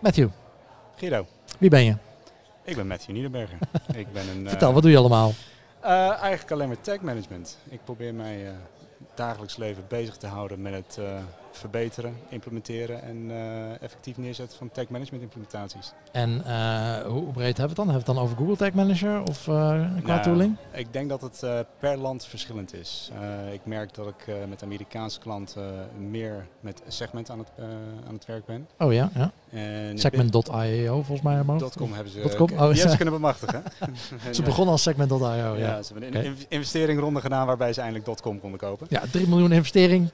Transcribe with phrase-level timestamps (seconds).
[0.00, 0.28] Matthew,
[0.96, 1.26] Guido,
[1.58, 1.94] wie ben je?
[2.64, 3.58] ik ben Matthew Niederberger.
[4.02, 5.32] ik ben een, Vertel, eh, wat doe je allemaal?
[5.80, 7.58] eh, eigenlijk alleen maar tech management.
[7.68, 8.52] Ik probeer mij eh,
[9.14, 10.98] dagelijks leven bezig te houden met het
[11.52, 15.92] verbeteren, implementeren en eh, effectief neerzetten van tech management implementaties.
[16.12, 17.88] En eh, hoe breed hebben we het dan?
[17.88, 19.54] Hebben we het dan over Google Tag Manager of eh,
[20.02, 20.56] qua Nou, tooling?
[20.72, 23.10] Ik denk dat het per land verschillend is.
[23.52, 27.48] Ik merk dat ik met Amerikaanse klanten meer met segment aan het,
[28.08, 28.68] aan het werk ben.
[28.78, 29.32] Oh ja, ja.
[29.50, 31.42] En Segment.io volgens mij.
[31.76, 32.50] .com hebben ze, .com?
[32.58, 32.88] Oh, ja.
[32.88, 33.62] ze kunnen bemachtigen.
[34.26, 35.54] En, Ze begonnen als Segment.io, ja.
[35.56, 38.86] Ja, ze hebben een in- investeringronde gedaan waarbij ze eindelijk .com konden kopen.
[38.90, 40.10] Ja, 3 miljoen investering,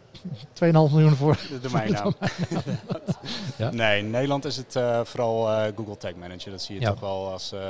[0.52, 1.25] 2,5 miljoen voor.
[1.50, 2.14] De domeinnaam.
[3.56, 3.70] Ja.
[3.70, 6.50] Nee, in Nederland is het eh, vooral eh, Google Tag Manager.
[6.50, 6.90] Dat zie je Ja.
[6.90, 7.60] toch wel als, eh,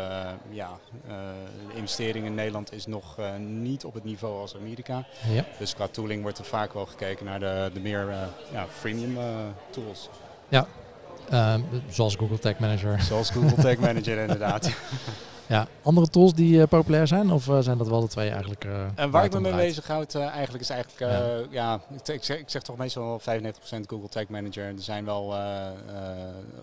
[0.50, 0.70] ja,
[1.06, 5.04] de investering in Nederland is nog niet op het niveau als Amerika.
[5.30, 5.44] Ja.
[5.58, 8.06] Dus qua tooling wordt er vaak wel gekeken naar de, de meer
[8.52, 9.16] ja, freemium
[9.70, 10.08] tools.
[11.30, 13.00] Ehm, zoals Google Tag Manager.
[13.00, 14.70] Zoals Google Tag Manager inderdaad.
[15.48, 17.30] Ja, andere tools die eh, populair zijn?
[17.30, 18.64] Of eh, zijn dat wel de twee eigenlijk?
[18.64, 22.08] eh, En waar ik me mee bezig houd eh, eigenlijk is eigenlijk, eh, ja, ik,
[22.08, 23.22] ik zeg, ik zeg toch meestal 95%
[23.86, 24.64] Google Tag Manager.
[24.64, 25.72] Er zijn wel eh, eh,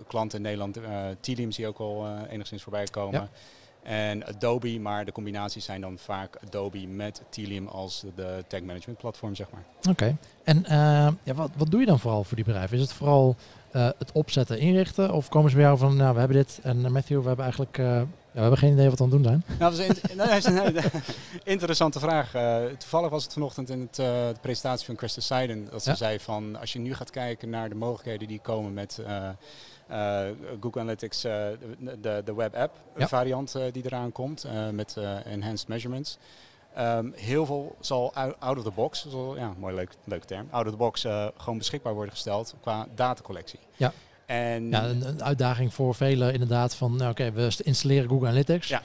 [0.08, 3.20] klanten in Nederland, eh Telium zie je ook al eh, enigszins voorbij komen.
[3.22, 3.30] Ja.
[3.84, 9.00] En Adobe, maar de combinaties zijn dan vaak Adobe met Telium als de tag management
[9.00, 9.64] platform, zeg maar.
[9.90, 10.16] Oké.
[10.44, 12.75] En eh, ja, wat, wat doe je dan vooral voor die bedrijven?
[12.78, 13.36] Is het vooral
[13.72, 15.14] eh, het opzetten, inrichten?
[15.14, 17.78] Of komen ze bij jou van, nou, we hebben dit en Matthew, we hebben eigenlijk,
[17.78, 18.02] eh,
[18.34, 19.58] we hebben geen idee wat we aan het doen zijn?
[19.59, 21.02] Nou, dat is een, dat is een
[21.44, 22.34] interessante vraag.
[22.34, 25.90] Eh, toevallig was het vanochtend in het, eh, de presentatie van Krista Seiden dat ze
[25.90, 25.95] Ja.
[25.95, 29.30] zei van als je nu gaat kijken naar de mogelijkheden die komen met eh,
[29.88, 30.31] eh,
[30.62, 31.31] Google Analytics, eh,
[32.02, 33.08] de, de, web app Ja.
[33.08, 36.18] variant eh, die eraan komt eh, met eh, enhanced measurements.
[36.75, 40.72] Ehm, heel veel zal out of the box, ja, mooi leuk, leuke term, out of
[40.72, 43.59] the box eh, gewoon beschikbaar worden gesteld qua datacollectie.
[43.75, 43.92] Ja.
[44.26, 48.28] En Ja, een, een uitdaging voor velen inderdaad van, nou, oké, we st- installeren Google
[48.28, 48.68] Analytics.
[48.68, 48.82] Ja.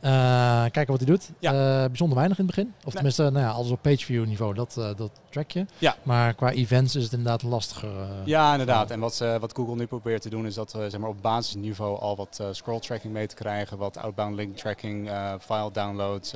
[0.00, 1.30] Eh, kijken wat hij doet.
[1.38, 1.52] Ja.
[1.82, 2.72] Eh, bijzonder weinig in het begin.
[2.78, 2.92] Of Nee.
[2.92, 5.66] tenminste, nou ja, alles op pageview niveau, dat, eh, dat track je.
[5.78, 5.96] Ja.
[6.02, 7.90] Maar qua events is het inderdaad lastiger.
[8.24, 8.90] Ja, inderdaad.
[8.90, 11.98] En wat, wat Google nu probeert te doen is dat we zeg maar, op basisniveau
[12.00, 15.10] al wat scroll tracking mee te krijgen, wat outbound link tracking,
[15.40, 16.34] file downloads,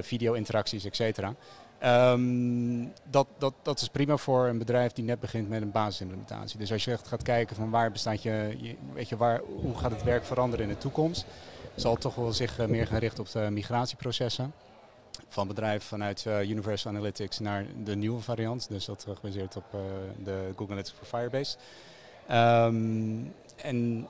[0.00, 1.34] video interacties, et cetera.
[1.80, 6.58] Ehm, dat, dat, dat is prima voor een bedrijf die net begint met een basisimplementatie.
[6.58, 8.56] Dus als je echt gaat kijken van waar bestaat je,
[8.94, 11.24] weet je, waar, hoe gaat het werk veranderen in de toekomst,
[11.74, 14.52] zal het toch wel zich eh, meer gaan richten op de migratieprocessen
[15.28, 18.68] van bedrijven vanuit eh, Universal Analytics naar de nieuwe variant.
[18.68, 19.80] Dus dat is gebaseerd op eh,
[20.24, 21.56] de Google Analytics voor Firebase.
[22.26, 23.18] Ehm,
[23.56, 24.08] en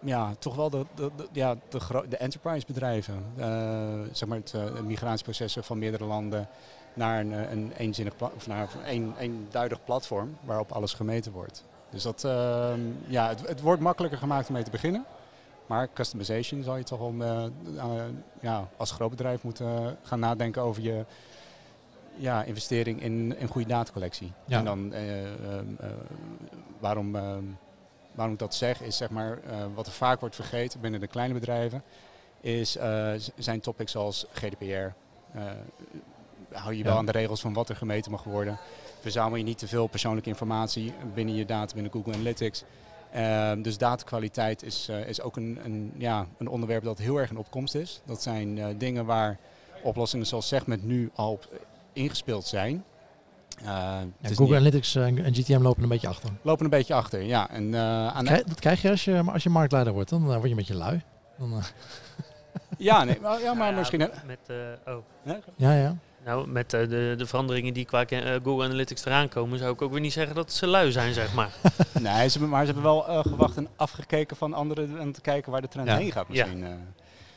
[0.00, 0.84] ja, toch wel de,
[1.32, 3.24] ja, de, de enterprise bedrijven.
[3.36, 6.48] eh, zeg maar eh, het migratieprocessen van meerdere landen
[6.96, 11.64] naar een, eh, een eenzinnig of naar een eenduidig platform waarop alles gemeten wordt.
[11.90, 15.04] Dus dat, ehm, ja, het, het wordt makkelijker gemaakt om mee te beginnen.
[15.66, 18.04] Maar customization zal je toch wel eh, eh,
[18.40, 21.04] ja, als groot bedrijf moeten gaan nadenken over je
[22.16, 24.32] ja, investering in een goede datacollectie.
[24.44, 24.58] Ja.
[24.58, 25.88] En dan eh, ehm, eh,
[26.78, 27.44] waarom, ehm,
[28.12, 29.38] waarom ik dat zeg, is zeg maar
[29.74, 31.82] wat er vaak wordt vergeten binnen de kleine bedrijven,
[32.40, 32.78] is,
[33.36, 34.94] zijn topics als GDPR.
[36.56, 36.98] Hou je wel Ja.
[36.98, 38.58] aan de regels van wat er gemeten mag worden.
[39.00, 42.64] Verzamel je niet te veel persoonlijke informatie binnen je data, binnen Google Analytics.
[43.12, 47.30] Ehm, dus datakwaliteit is, eh, is ook een, een, ja, een onderwerp dat heel erg
[47.30, 48.00] in opkomst is.
[48.04, 49.38] Dat zijn eh, dingen waar
[49.82, 51.48] oplossingen zoals Segment nu al op
[51.92, 52.84] ingespeeld zijn.
[53.64, 56.30] Eh, het Ja, is Google niet- Analytics en, GTM lopen een beetje achter.
[56.42, 57.22] lopen een beetje achter.
[57.22, 60.10] Ja, en, eh, aan Krijg- dat krijg je als je, als je marktleider wordt.
[60.10, 61.02] Dan word je een beetje lui.
[61.38, 61.62] Dan,
[62.78, 63.98] ja, nee, maar, ja, maar Nou ja, misschien...
[64.26, 65.02] Met, eh, oh.
[65.56, 65.96] ja, ja.
[66.26, 69.82] Nou, met eh, de, de veranderingen die qua eh, Google Analytics eraan komen, zou ik
[69.82, 71.50] ook weer niet zeggen dat ze lui zijn, zeg maar.
[72.00, 75.20] Nee, ze hebben, maar ze hebben wel eh, gewacht en afgekeken van anderen en te
[75.20, 75.96] kijken waar de trend Ja.
[75.96, 76.64] heen gaat misschien.
[76.64, 76.70] eh.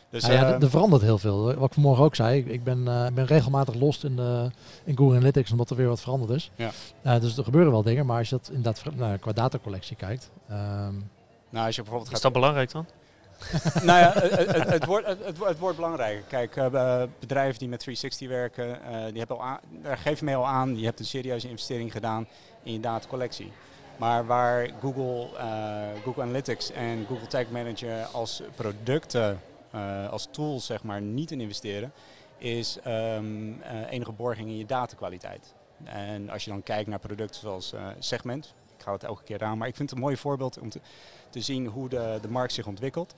[0.09, 1.53] Dus, Nou ja, eh, er- er verandert heel veel.
[1.53, 4.51] Wat ik vanmorgen ook zei, ik- ben, eh, ben regelmatig lost in, de,
[4.83, 6.51] in Google Analytics omdat er weer wat veranderd is.
[7.03, 7.19] Ja.
[7.19, 10.29] Dus er gebeuren wel dingen, maar als je dat inderdaad nou, qua datacollectie kijkt.
[10.49, 10.93] ehm,
[11.49, 12.85] nou, als je bijvoorbeeld Is gaat dat belangrijk dan?
[13.83, 14.13] nou ja,
[14.69, 16.23] het, wordt, het, wordt belangrijker.
[16.27, 20.35] Kijk, eh, bedrijven die met 360 werken, eh, die hebben al daar geef je mee
[20.35, 22.27] al aan, je hebt een serieuze investering gedaan
[22.63, 23.51] in je datacollectie.
[23.97, 29.39] Maar waar Google, eh, Google Analytics en Google Tag Manager als producten,
[30.09, 31.91] als tools zeg maar, niet in investeren,
[32.39, 35.53] is ehm, eh, enige borging in je datakwaliteit.
[35.83, 39.57] En als je dan kijkt naar producten zoals Segment, ik ga het elke keer aan,
[39.57, 40.79] maar ik vind het een mooi voorbeeld om te,
[41.29, 43.13] te zien hoe de, de markt zich ontwikkelt.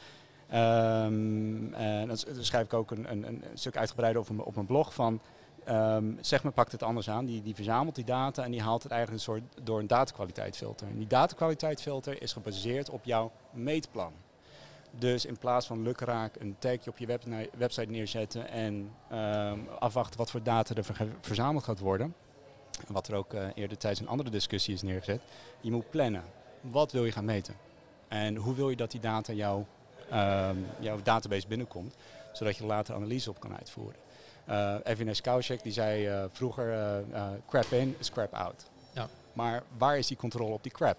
[0.49, 4.93] Ehm, en dat, schrijf ik ook een, een, een stuk uitgebreider op, op mijn blog
[4.93, 5.21] van.
[5.63, 7.25] Ehm Segment pakt het anders aan.
[7.25, 10.87] Die, die verzamelt die data en die haalt het eigenlijk een soort door een datakwaliteitfilter.
[10.87, 14.13] En die datakwaliteitfilter is gebaseerd op jouw meetplan.
[14.99, 17.23] Dus in plaats van lukraak een tagje op je web,
[17.57, 20.85] website neerzetten en ehm, afwachten wat voor data er
[21.21, 22.15] verzameld gaat worden.
[22.87, 25.21] Wat er ook eh, eerder tijdens een andere discussie is neergezet.
[25.61, 26.23] Je moet plannen.
[26.61, 27.55] Wat wil je gaan meten?
[28.11, 29.65] En hoe wil je dat die data jouw,
[30.09, 31.95] ehm, jouw database binnenkomt,
[32.33, 33.99] zodat je er later analyse op kan uitvoeren.
[34.45, 36.71] Eh Evin Skoushek die zei eh, vroeger
[37.13, 38.65] eh, crap in is crap out.
[38.93, 39.07] Ja.
[39.33, 40.97] Maar waar is die controle op die crap?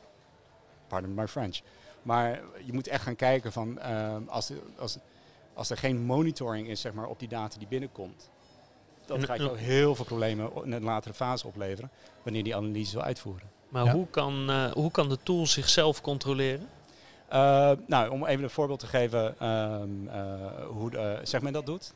[0.87, 1.61] Pardon my French.
[2.03, 4.99] Maar je moet echt gaan kijken van ehm, als, er- als,
[5.55, 8.31] als er geen monitoring is zeg maar, op die data die binnenkomt.
[9.07, 11.91] Dat gaat je heel veel problemen in een latere fase opleveren
[12.23, 13.51] wanneer die analyse wil uitvoeren.
[13.69, 13.93] Maar Ja.
[13.93, 16.69] hoe, kan, eh, hoe kan de tool zichzelf controleren?
[17.33, 20.15] Uh, nou, om even een voorbeeld te geven um, uh,
[20.67, 21.95] hoe de, zeg men dat doet.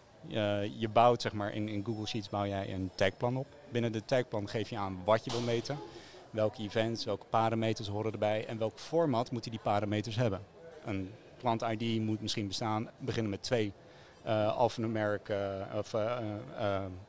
[0.79, 3.47] Je bouwt zeg maar in, in, Google Sheets bouw jij een tagplan op.
[3.71, 5.79] Binnen de tagplan geef je aan wat je wil meten,
[6.31, 10.41] welke events, welke parameters horen erbij en welk format moeten die parameters hebben.
[10.85, 13.73] Een klant ID moet misschien bestaan, beginnen met twee
[14.27, 14.61] uh,
[15.75, 15.95] of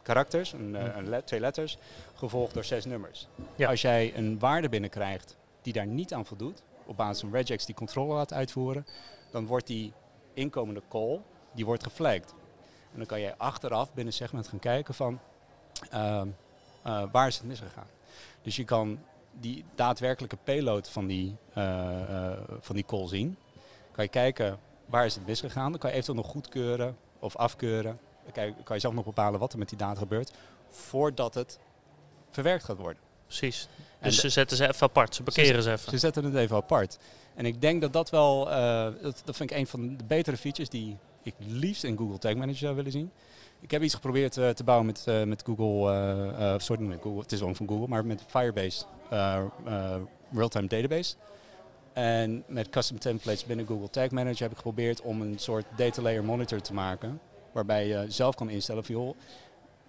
[0.01, 1.77] karakters, een, een let, twee letters,
[2.15, 3.27] gevolgd door zes nummers.
[3.55, 3.69] Ja.
[3.69, 7.75] Als jij een waarde binnenkrijgt die daar niet aan voldoet, op basis van regex die
[7.75, 8.85] controle laat uitvoeren,
[9.31, 9.93] dan wordt die
[10.33, 12.33] inkomende call, die wordt geflagged.
[12.91, 15.19] En dan kan je achteraf binnen segment gaan kijken van
[15.93, 16.21] uh,
[16.85, 17.87] uh, waar is het misgegaan.
[18.41, 18.99] Dus je kan
[19.39, 23.37] die daadwerkelijke payload van die, uh, van die call zien.
[23.91, 25.71] Kan je kijken waar is het misgegaan.
[25.71, 27.99] Dan kan je eventueel nog goedkeuren of afkeuren.
[28.23, 30.33] Dan kan je zelf nog bepalen wat er met die data gebeurt.
[30.69, 31.59] Voordat het
[32.29, 33.01] verwerkt gaat worden.
[33.25, 33.67] Precies.
[34.01, 35.91] Dus ze zetten ze even apart, ze parkeren ze, ze even.
[35.91, 36.97] Ze zetten het even apart.
[37.35, 40.37] En ik denk dat dat wel, uh, dat, dat vind ik een van de betere
[40.37, 43.11] features die ik liefst in Google Tag Manager zou willen zien.
[43.59, 47.31] Ik heb iets geprobeerd uh, te bouwen met, uh, met Google, sorry, met Google, het
[47.31, 48.85] is ook van Google, maar met Firebase
[50.31, 51.15] Real-Time Database.
[51.93, 56.01] En met custom templates binnen Google Tag Manager heb ik geprobeerd om een soort data
[56.01, 57.19] layer monitor te maken.
[57.51, 59.17] Waarbij je zelf kan instellen van joh,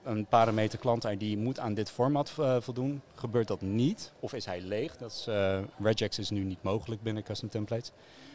[0.09, 3.03] een parameter klant ID moet aan dit format uh, voldoen.
[3.15, 4.13] Gebeurt dat niet?
[4.21, 4.97] Of is hij leeg?
[4.97, 7.91] Dat is, uh, regex is nu niet mogelijk binnen custom templates.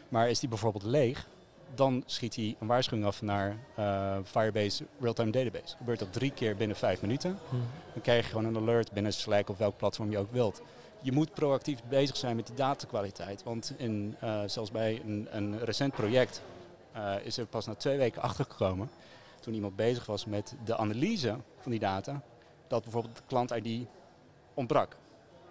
[0.09, 1.27] Maar is die bijvoorbeeld leeg,
[1.75, 5.75] dan schiet hij een waarschuwing af naar uh, Firebase Real-Time Database.
[5.77, 7.63] Gebeurt dat drie keer binnen vijf minuten, Hmm.
[7.93, 10.61] dan krijg je gewoon een alert binnen Slack of welk platform je ook wilt.
[11.01, 13.43] Je moet proactief bezig zijn met die datakwaliteit.
[13.43, 14.15] Want in,
[14.45, 16.41] zelfs bij een, een recent project
[17.23, 18.89] is er pas na twee weken achtergekomen
[19.43, 22.21] toen iemand bezig was met de analyse van die data,
[22.67, 23.87] dat bijvoorbeeld de klant-ID
[24.53, 24.97] ontbrak.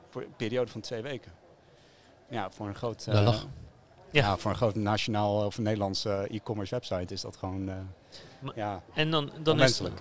[0.09, 1.33] Voor een periode van twee weken.
[2.29, 3.35] Ja, voor een groot, uh, ja.
[4.11, 4.37] ja.
[4.37, 7.75] voor een groot nationaal of Nederlands uh, e-commerce website is dat gewoon uh,
[8.39, 9.61] maar, ja, en dan, dan.
[9.61, 9.93] Is het,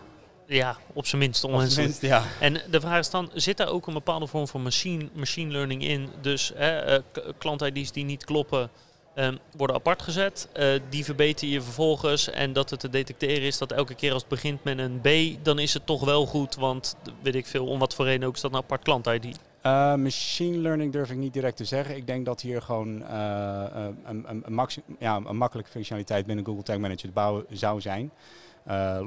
[0.46, 1.88] ja, op zijn minst onwenselijk.
[1.88, 2.24] Minst, ja.
[2.40, 5.84] En de vraag is dan, zit daar ook een bepaalde vorm van machine, machine learning
[5.84, 6.10] in?
[6.22, 6.98] Dus uh,
[7.38, 8.70] klant-ID's die niet kloppen,
[9.16, 10.48] Um, worden apart gezet.
[10.58, 12.30] Uh, die verbeter je vervolgens.
[12.30, 15.38] En dat het te detecteren is dat elke keer als het begint met een B,
[15.46, 16.56] dan is het toch wel goed.
[16.56, 19.26] Want weet ik veel, om wat voor reden ook is dat een apart klant-ID.
[19.26, 21.96] Uh, machine learning durf ik niet direct te zeggen.
[21.96, 23.64] Ik denk dat hier gewoon uh,
[24.04, 24.70] een, een, een,
[25.00, 28.12] ja, een makkelijke functionaliteit binnen Google Tag Manager te bouwen zou zijn.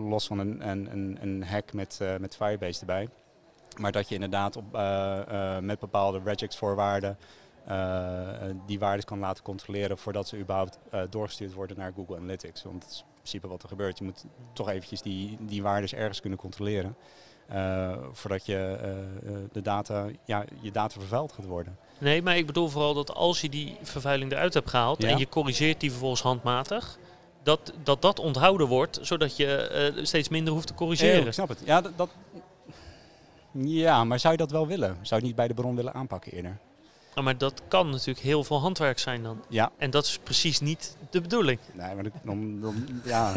[0.09, 3.09] Los van een, hack met, met Firebase erbij.
[3.77, 4.65] Maar dat je inderdaad op,
[5.61, 7.19] met bepaalde regex voorwaarden
[8.67, 12.63] die waarden kan laten controleren voordat ze überhaupt uh, doorgestuurd worden naar Google Analytics.
[12.63, 13.99] Want dat is in principe wat er gebeurt.
[13.99, 16.97] Je moet toch eventjes die, die waarden ergens kunnen controleren.
[17.53, 18.79] Uh, voordat je
[19.53, 21.77] de data, ja, je data vervuild gaat worden.
[21.99, 25.09] Nee, maar ik bedoel vooral dat als je die vervuiling eruit hebt gehaald ja?
[25.09, 26.99] en je corrigeert die vervolgens handmatig,
[27.43, 31.21] dat dat, dat onthouden wordt, zodat je uh, steeds minder hoeft te corrigeren.
[31.21, 31.63] Ja, ik snap het.
[31.65, 32.11] Ja, dat, dat,
[33.53, 34.89] ja, maar zou je dat wel willen?
[34.89, 36.59] Zou je het niet bij de bron willen aanpakken eerder?
[37.23, 39.43] Maar dat kan natuurlijk heel veel handwerk zijn dan.
[39.49, 39.71] Ja.
[39.79, 41.59] En dat is precies niet de bedoeling.
[41.73, 43.33] Nee, maar dan, dan ja.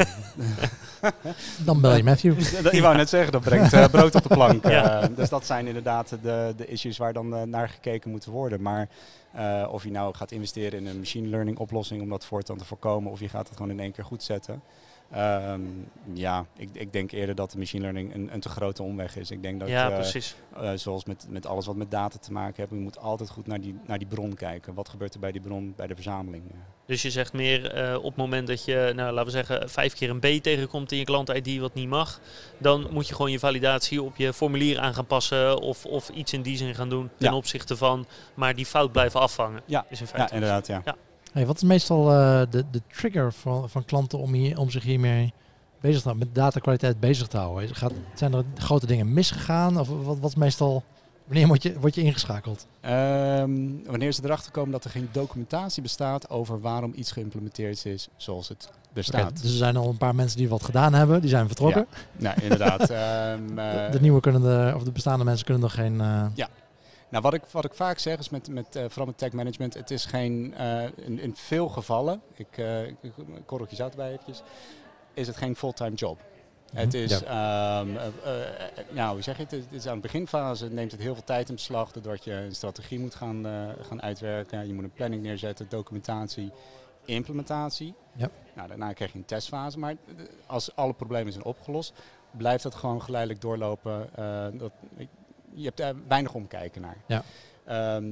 [1.66, 2.40] dan bel je Matthew.
[2.76, 4.68] Ik wou net zeggen, dat brengt uh, brood op de plank.
[4.68, 5.02] ja.
[5.02, 8.62] uh, dus dat zijn inderdaad de, de issues waar dan uh, naar gekeken moet worden.
[8.62, 8.88] Maar
[9.36, 12.64] uh, of je nou gaat investeren in een machine learning oplossing om dat voortaan te
[12.64, 14.62] voorkomen, of je gaat het gewoon in één keer goed zetten.
[15.16, 19.16] Um, ja, ik, ik, denk eerder dat de machine learning een, een te grote omweg
[19.16, 19.30] is.
[19.30, 20.36] Ik denk dat, ja, uh, precies.
[20.60, 23.46] Uh, zoals met, met alles wat met data te maken heeft, je moet altijd goed
[23.46, 24.74] naar die, naar die bron kijken.
[24.74, 26.42] Wat gebeurt er bij die bron, bij de verzameling?
[26.86, 29.94] Dus je zegt meer uh, op het moment dat je, nou, laten we zeggen, vijf
[29.94, 32.20] keer een B tegenkomt in je klant-ID wat niet mag,
[32.58, 36.32] dan moet je gewoon je validatie op je formulier aan gaan passen of, of iets
[36.32, 37.36] in die zin gaan doen ten ja.
[37.36, 39.62] opzichte van, maar die fout blijven afvangen.
[39.64, 40.82] Ja, is in feite ja inderdaad, ja.
[40.84, 40.96] ja.
[41.32, 44.82] Hey, wat is meestal uh, de, de trigger van, van klanten om, hier, om zich
[44.82, 45.32] hiermee
[45.80, 47.74] bezig te houden, met datakwaliteit bezig te houden?
[47.74, 49.78] Gaat, zijn er grote dingen misgegaan?
[49.78, 50.82] Of wat, wat is meestal,
[51.26, 52.66] wanneer word je, word je ingeschakeld?
[52.80, 53.50] Ehm,
[53.86, 58.48] wanneer ze erachter komen dat er geen documentatie bestaat over waarom iets geïmplementeerd is zoals
[58.48, 59.42] het er staat.
[59.42, 61.86] Dus er zijn al een paar mensen die wat gedaan hebben, die zijn vertrokken.
[62.16, 62.86] Nou, inderdaad.
[62.86, 62.94] de,
[63.48, 63.54] ehm,
[63.90, 66.00] de eh, nieuwe kunnen er, of de bestaande mensen kunnen nog geen.
[66.00, 66.26] eh,
[67.10, 69.74] Nou, wat ik, wat ik vaak zeg is met, met eh, vooral met tech management,
[69.74, 72.96] het is geen, eh, in, in veel gevallen, ik, uh, ik
[73.46, 74.42] korreltje zout erbij eventjes,
[75.14, 76.20] is het geen fulltime job.
[76.72, 79.50] Het is, ehm, eh, eh, nou, hoe zeg je het?
[79.50, 82.54] Het is aan de beginfase neemt het heel veel tijd in beslag, doordat je een
[82.54, 83.44] strategie moet gaan,
[83.80, 84.66] gaan uitwerken.
[84.66, 86.52] Je moet een planning neerzetten, documentatie,
[87.04, 87.94] implementatie.
[88.16, 88.30] Ja.
[88.54, 89.96] Nou, daarna krijg je een testfase, maar
[90.46, 91.92] als alle problemen zijn opgelost,
[92.30, 94.10] blijft dat gewoon geleidelijk doorlopen.
[94.58, 94.72] dat,
[95.54, 96.96] je hebt er weinig omkijken naar.
[97.06, 97.22] Ja.
[97.64, 98.04] Ehm,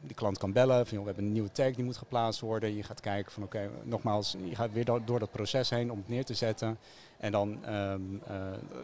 [0.00, 2.76] de klant kan bellen van joh, we hebben een nieuwe tag die moet geplaatst worden.
[2.76, 5.98] Je gaat kijken van oké, nogmaals, je gaat weer door, door dat proces heen om
[5.98, 6.78] het neer te zetten.
[7.18, 8.36] En dan, ehm, eh,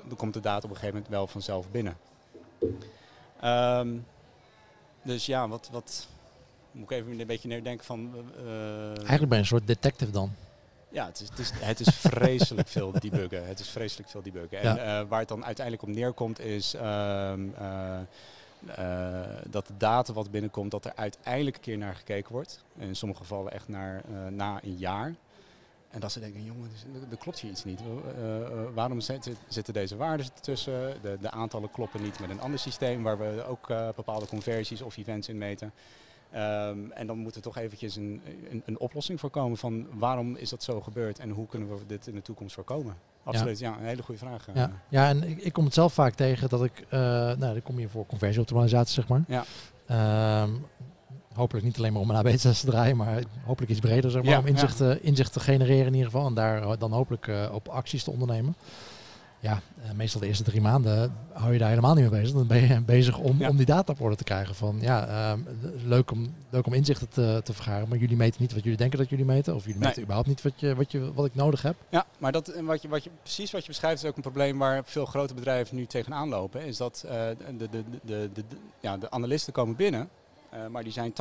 [0.09, 1.97] dan komt de data op een gegeven moment wel vanzelf binnen.
[3.41, 3.89] Ehm,
[5.03, 6.09] dus ja, wat, wat
[6.73, 8.11] moet ik even een beetje neerdenken van...
[8.37, 10.33] eh, Eigenlijk ben je een soort detective dan.
[10.95, 13.47] Ja, het is, het is, het is vreselijk veel debuggen.
[13.47, 14.59] Het is vreselijk veel debuggen.
[14.61, 15.01] En Ja.
[15.01, 17.99] eh, waar het dan uiteindelijk op neerkomt is ehm, eh,
[18.67, 22.65] eh, dat de data wat binnenkomt, dat er uiteindelijk een keer naar gekeken wordt.
[22.79, 25.15] En in sommige gevallen echt naar, na een jaar.
[25.91, 27.81] En dat ze denken, jongen, er- er klopt hier iets niet.
[28.75, 29.37] Waarom zitten,
[29.73, 30.97] deze waarden tussen?
[31.03, 34.97] De, de aantallen kloppen niet met een ander systeem waar we ook bepaalde conversies of
[34.97, 35.73] events in meten.
[36.35, 40.37] Ehm, en dan moet er toch eventjes een, een, een oplossing voor komen van waarom
[40.37, 42.95] is dat zo gebeurd en hoe kunnen we dit in de toekomst voorkomen?
[43.25, 44.49] Absoluut, ja, een hele goede vraag.
[44.49, 44.55] eh.
[44.55, 47.63] Ja, ja en ik, ik kom het zelf vaak tegen dat ik, eh nou, dan
[47.63, 49.25] kom je voor conversieoptimalisatie, zeg maar.
[49.29, 49.45] Ja.
[49.87, 50.51] Ehm,
[51.35, 54.31] hopelijk niet alleen maar om een AB-test te draaien, maar hopelijk iets breder, zeg maar,
[54.33, 56.27] Ja, om inzicht, te- inzicht te genereren in ieder geval.
[56.27, 58.55] En daar dan hopelijk eh, op acties te ondernemen.
[59.45, 62.35] Ja, eh, meestal de eerste drie maanden hou je daar helemaal niet mee bezig.
[62.37, 63.49] Dan ben je bezig om, Ja.
[63.49, 64.55] om die data op orde te krijgen.
[64.55, 65.41] Van ja, ehm,
[65.85, 68.99] leuk, om, leuk om inzichten te, te vergaren, maar jullie meten niet wat jullie denken
[68.99, 69.55] dat jullie meten.
[69.55, 69.87] Of jullie Nee.
[69.87, 71.77] meten überhaupt niet wat, je, wat, je, wat ik nodig heb.
[71.89, 74.23] Ja, maar dat, en wat je, wat je, precies wat je beschrijft is ook een
[74.23, 76.65] probleem waar veel grote bedrijven nu tegenaan lopen.
[76.67, 80.09] Is dat eh, de, de, de, de, de, de- ja, de analisten komen binnen,
[80.51, 81.15] eh, maar die zijn 80%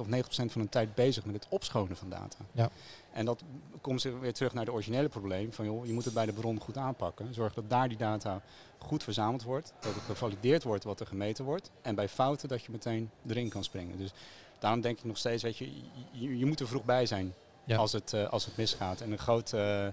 [0.00, 2.36] of 90% van hun tijd bezig met het opschonen van data.
[2.52, 2.68] Ja.
[3.16, 3.42] En dat
[3.80, 6.60] komt weer terug naar het originele probleem van joh, je moet het bij de bron
[6.60, 7.34] goed aanpakken.
[7.34, 8.40] Zorg dat daar die data
[8.78, 11.70] goed verzameld wordt, dat het gevalideerd wordt wat er gemeten wordt.
[11.82, 13.98] En bij fouten dat je meteen erin kan springen.
[13.98, 14.12] Dus
[14.58, 15.72] daarom denk ik nog steeds, weet je,
[16.12, 17.76] je, je moet er vroeg bij zijn Ja.
[17.76, 19.00] als, het, eh, als het misgaat.
[19.00, 19.92] En een groot, eh, eh,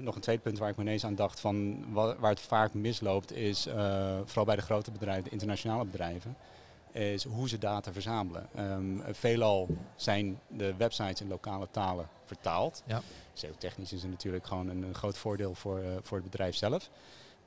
[0.00, 2.74] nog een tweede punt waar ik me ineens aan dacht van wa- waar het vaak
[2.74, 3.62] misloopt is,
[4.24, 6.36] vooral bij de grote bedrijven, de internationale bedrijven,
[6.92, 8.48] is hoe ze data verzamelen.
[8.54, 12.82] Ehm, veelal zijn de websites in lokale talen vertaald.
[12.86, 13.00] Ja.
[13.32, 16.90] SEO-technisch is er natuurlijk gewoon een, een groot voordeel voor, eh, voor het bedrijf zelf.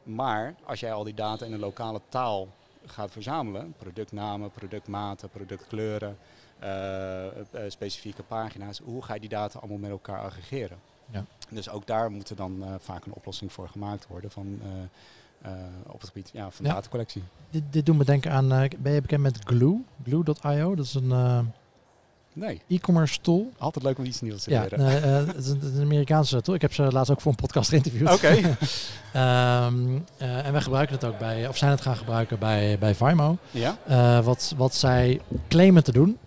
[0.03, 2.47] Maar als jij al die data in een lokale taal
[2.85, 6.17] gaat verzamelen, productnamen, productmaten, productkleuren,
[6.59, 10.77] eh, eh, specifieke pagina's, hoe ga je die data allemaal met elkaar aggregeren?
[11.11, 11.25] Ja.
[11.49, 14.61] Dus ook daar moet er dan vaak een oplossing voor gemaakt worden van,
[15.87, 16.73] op het gebied ja, van Ja.
[16.73, 17.23] datacollectie.
[17.49, 19.83] Dit, dit doet me denken aan, eh, ben je bekend met Glue?
[20.03, 21.39] Glue.io, dat is een eh,
[22.33, 23.51] Nee, e-commerce tool.
[23.57, 24.79] altijd leuk om iets nieuws te Ja, leren.
[24.79, 26.55] nee, eh, het, is een, het is een Amerikaanse tool.
[26.55, 28.11] Ik heb ze laatst ook voor een podcast geïnterviewd.
[28.13, 28.27] Oké.
[29.13, 32.95] Ehm, eh, en wij gebruiken het ook bij, of zijn het gaan gebruiken bij, bij
[32.95, 33.37] Vimo.
[33.51, 33.77] ja?
[33.87, 36.17] Eh, wat, wat zij claimen te doen.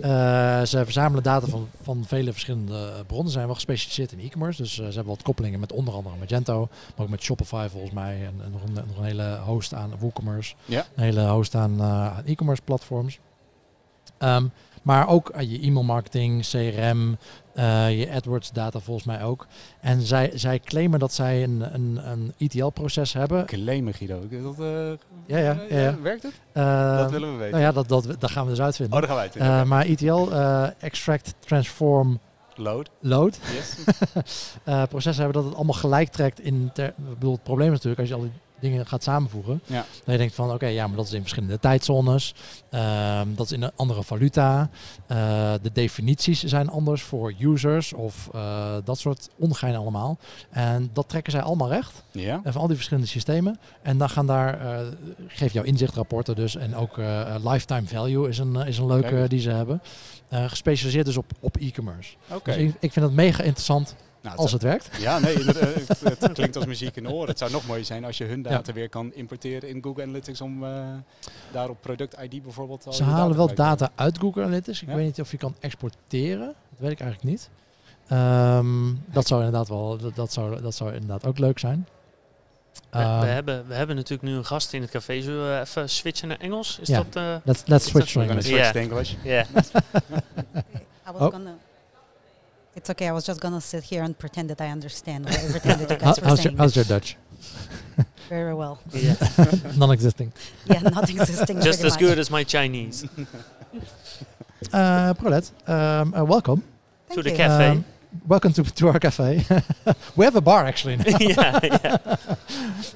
[0.00, 3.26] Eh, ze verzamelen data van, van vele verschillende bronnen.
[3.28, 4.62] Ze zijn wel gespecialiseerd in e-commerce.
[4.62, 6.68] Dus eh, ze hebben wat koppelingen met onder andere Magento.
[6.96, 8.14] Maar ook met Shopify volgens mij.
[8.26, 10.54] En, en nog, een, nog een hele host aan WooCommerce.
[10.64, 10.84] Ja.
[10.94, 13.18] Een hele host aan, eh, e-commerce platforms.
[14.18, 14.46] Ehm,
[14.84, 17.16] maar ook aan je e-mail marketing, CRM,
[17.54, 19.46] eh, je AdWords data volgens mij ook.
[19.80, 23.46] En zij, zij claimen dat zij een, een, een ETL-proces hebben.
[23.46, 24.20] Claimen Guido.
[24.28, 24.66] Is Dat, eh,
[25.26, 26.00] Ja, ja, ja, ja.
[26.00, 26.40] Werkt het?
[26.52, 27.50] Eh, dat willen we weten.
[27.52, 29.02] nou ja, dat, dat, dat gaan we dus uitvinden.
[29.02, 29.28] Oh, gaan.
[29.28, 32.18] Eh, maar ETL, eh, extract, transform,
[32.56, 32.90] Load.
[33.00, 33.76] load, Yes.
[34.64, 36.70] eh, processen hebben dat het allemaal gelijk trekt in.
[36.72, 38.32] Ter, ik bedoel, het probleem is natuurlijk als je al die
[38.64, 39.60] dingen gaat samenvoegen.
[39.66, 39.84] Ja.
[40.04, 42.34] Dat je denkt van oké, ja, maar dat is in verschillende tijdzones.
[42.70, 44.70] Ehm, dat is in een andere valuta.
[45.06, 50.18] eh, de definities zijn anders voor users of eh, dat soort ongein allemaal.
[50.50, 52.02] En dat trekken zij allemaal recht.
[52.10, 52.40] ja.
[52.44, 53.58] En van al die verschillende systemen.
[53.82, 54.86] En dan gaan daar, eh
[55.26, 56.56] geef jouw inzichtrapporten dus.
[56.56, 56.96] En ook
[57.42, 59.82] lifetime value is een, is een leuke die ze hebben.
[60.30, 62.14] Gespecialiseerd dus op, op e-commerce.
[62.32, 62.52] Oké.
[62.52, 63.94] Dus ik, ik vind het mega interessant
[64.24, 64.88] Nou, als het werkt.
[64.98, 67.28] Ja, nee, het, het klinkt als muziek in de oren.
[67.28, 70.40] Het zou nog mooier zijn als je hun data weer kan importeren in Google Analytics
[70.40, 70.70] om eh,
[71.52, 74.82] daar op product ID bijvoorbeeld al Ze je halen wel data uit Google Analytics.
[74.82, 74.94] Ik Ja.
[74.94, 76.46] weet niet of je kan exporteren.
[76.46, 77.48] Dat weet ik eigenlijk niet.
[78.08, 81.86] Ehm, dat zou inderdaad wel, dat, dat, zou, dat zou inderdaad ook leuk zijn.
[82.90, 85.20] We, we Ehm, hebben, we hebben natuurlijk nu een gast in het café.
[85.22, 86.78] Zullen we even switchen naar Engels?
[86.80, 87.06] Is dat...
[87.16, 88.46] eh, let's let's switch to English.
[88.48, 88.74] Yeah.
[88.74, 89.14] English.
[89.22, 89.44] Ja.
[91.08, 91.30] I was Oh.
[91.32, 91.56] gonna.
[92.76, 93.08] It's okay.
[93.08, 95.96] I was just gonna sit here and pretend that I understand what everything that you
[96.04, 97.16] guys were how's, your, saying how's your Dutch?
[98.28, 98.80] very well.
[98.92, 99.14] Yeah.
[99.76, 100.32] Non-existing.
[100.66, 101.60] Yeah, not existing.
[101.60, 102.00] Just as much.
[102.00, 103.06] good as my Chinese.
[104.72, 106.60] Uh, Paulette, um, uh, welcome.
[107.10, 107.36] to Thank the you.
[107.36, 107.66] cafe.
[107.68, 107.84] Um,
[108.26, 109.44] welcome to, to our cafe.
[110.16, 111.04] we have a bar actually now.
[111.20, 112.16] yeah, yeah.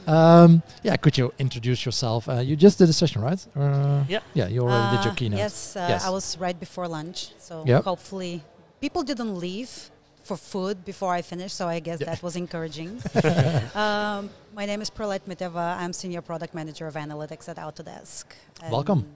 [0.06, 2.28] Um, yeah, could you introduce yourself?
[2.28, 3.46] Uh, you just did a session, right?
[3.54, 4.20] Uh, Yeah.
[4.34, 5.38] Yeah, you already did your Uh, keynote.
[5.38, 6.04] Yes, uh, Yes.
[6.04, 7.84] I was right before lunch, so Yep.
[7.84, 8.42] hopefully
[8.80, 9.90] people didn't leave
[10.22, 12.06] for food before I finished, so I guess Yeah.
[12.10, 12.90] that was encouraging.
[13.74, 15.76] um, my name is Perlette Miteva.
[15.78, 18.24] I'm Senior Product Manager of Analytics at Autodesk.
[18.70, 19.06] Welcome.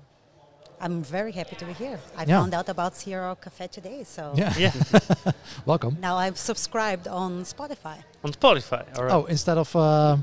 [0.81, 2.01] I'm very happy to be here.
[2.17, 2.41] I Yeah.
[2.41, 4.73] found out about CRO Cafe today, so Yeah, Yeah.
[5.67, 5.97] welcome.
[6.01, 7.99] now I've subscribed on Spotify.
[8.25, 8.85] On Spotify.
[8.99, 9.15] All right.
[9.15, 10.17] Oh, instead of uh,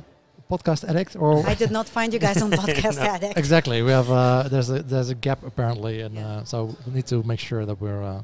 [0.52, 3.04] podcast addict or I did not find you guys on Podcast No.
[3.16, 3.38] Addict.
[3.38, 6.28] exactly, we have uh, there's a there's a gap apparently, and Yeah.
[6.28, 8.22] uh, so we need to make sure that we're uh,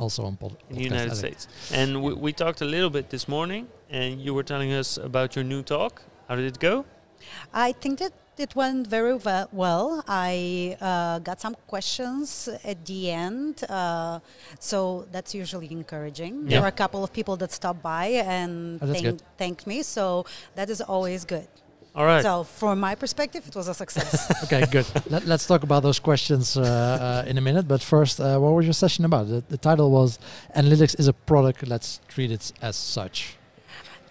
[0.00, 1.40] also on pod- in the podcast United addict.
[1.40, 1.42] States.
[1.80, 5.28] And we, we talked a little bit this morning, and you were telling us about
[5.36, 6.02] your new talk.
[6.28, 6.74] How did it go?
[7.52, 9.14] I think that it went very
[9.62, 10.02] well.
[10.08, 14.20] I uh, got some questions at the end, uh,
[14.58, 16.34] so that's usually encouraging.
[16.44, 16.48] Yeah.
[16.50, 18.06] There were a couple of people that stopped by
[18.38, 21.48] and Oh, thank, thanked me, so that is always good.
[21.94, 22.22] All right.
[22.22, 24.30] So, from my perspective, it was a success.
[24.44, 24.86] okay, good.
[25.08, 27.66] Let, let's talk about those questions uh, uh, in a minute.
[27.66, 29.28] But first, uh, what was your session about?
[29.28, 30.18] The, the title was
[30.54, 31.66] "Analytics is a product.
[31.66, 33.36] Let's treat it as such."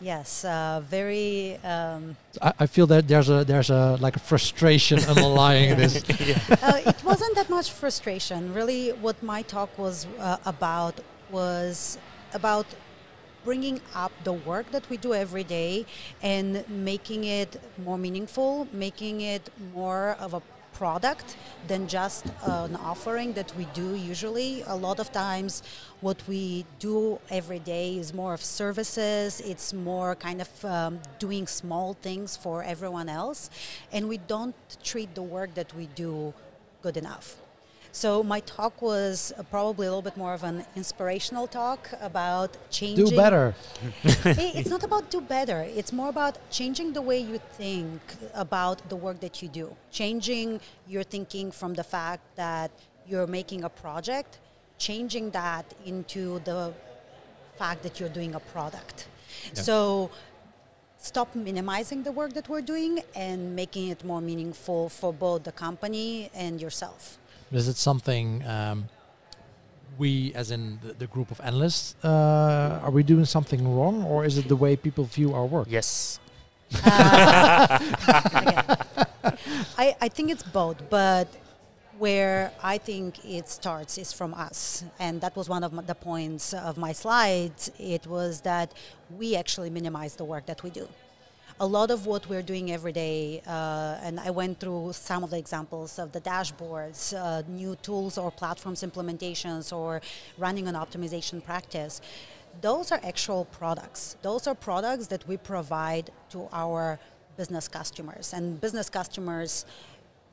[0.01, 1.57] yes, uh, very.
[1.63, 5.95] Um, I, I feel that there's a there's a like a frustration underlying this.
[6.50, 8.53] uh, it wasn't that much frustration.
[8.53, 11.00] Really, what my talk was uh, about
[11.31, 11.98] was
[12.33, 12.65] about
[13.49, 15.83] bringing up the work that we do every day
[16.21, 20.41] and making it more meaningful, making it more of a
[20.71, 21.35] product
[21.67, 24.61] than just an offering that we do usually.
[24.67, 25.63] A lot of times,
[26.01, 31.47] what we do every day is more of services, it's more kind of um, doing
[31.47, 33.49] small things for everyone else,
[33.91, 36.35] and we don't treat the work that we do
[36.83, 37.48] good enough.
[37.91, 42.56] So my talk was uh, probably a little bit more of an inspirational talk about
[42.69, 43.06] changing.
[43.06, 43.56] Do better.
[44.04, 45.62] It's not about do better.
[45.62, 48.02] It's more about changing the way you think
[48.34, 49.75] about the work that you do.
[49.91, 52.71] Changing your thinking from the fact that
[53.08, 54.39] you're making a project,
[54.78, 56.73] changing that into the
[57.58, 59.08] fact that you're doing a product.
[59.54, 59.62] Yeah.
[59.62, 60.12] So
[60.97, 65.52] stop minimizing the work that we're doing and making it more meaningful for both the
[65.52, 67.18] company and yourself.
[67.51, 68.88] Is it something um,
[69.97, 74.23] we, as in the, the group of analysts, uh, are we doing something wrong, or
[74.25, 75.67] is it the way people view our work?
[75.69, 76.19] yes.
[76.83, 77.77] Uh,
[79.77, 81.27] I, I think it's both, but
[81.97, 84.83] where I think it starts is from us.
[84.99, 87.71] And that was one of m- the points of my slides.
[87.77, 88.73] It was that
[89.17, 90.88] we actually minimize the work that we do.
[91.62, 95.30] A lot of what we're doing every day, uh, and I went through some of
[95.30, 100.02] the examples of the dashboards, uh, new tools or platforms implementations, or
[100.38, 102.00] running an optimization practice
[102.62, 104.17] those are actual products.
[104.22, 107.00] Those are products that we provide to our
[107.38, 108.34] business customers.
[108.34, 109.65] And business customers,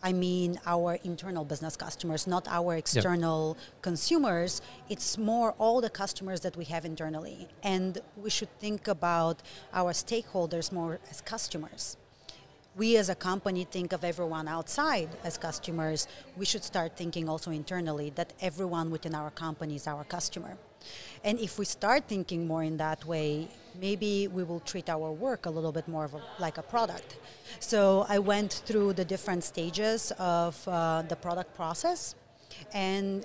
[0.08, 4.62] I mean our internal business customers, not our external consumers.
[4.88, 7.48] It's more all the customers that we have internally.
[7.64, 9.36] And we should think about
[9.80, 11.96] our stakeholders more as customers
[12.76, 17.50] we as a company think of everyone outside as customers, we should start thinking also
[17.50, 20.58] internally that everyone within our company is our customer.
[21.24, 23.48] And if we start thinking more in that way,
[23.80, 27.16] maybe we will treat our work a little bit more of a, like a product.
[27.60, 32.14] So I went through the different stages of uh, the product process
[32.72, 33.24] and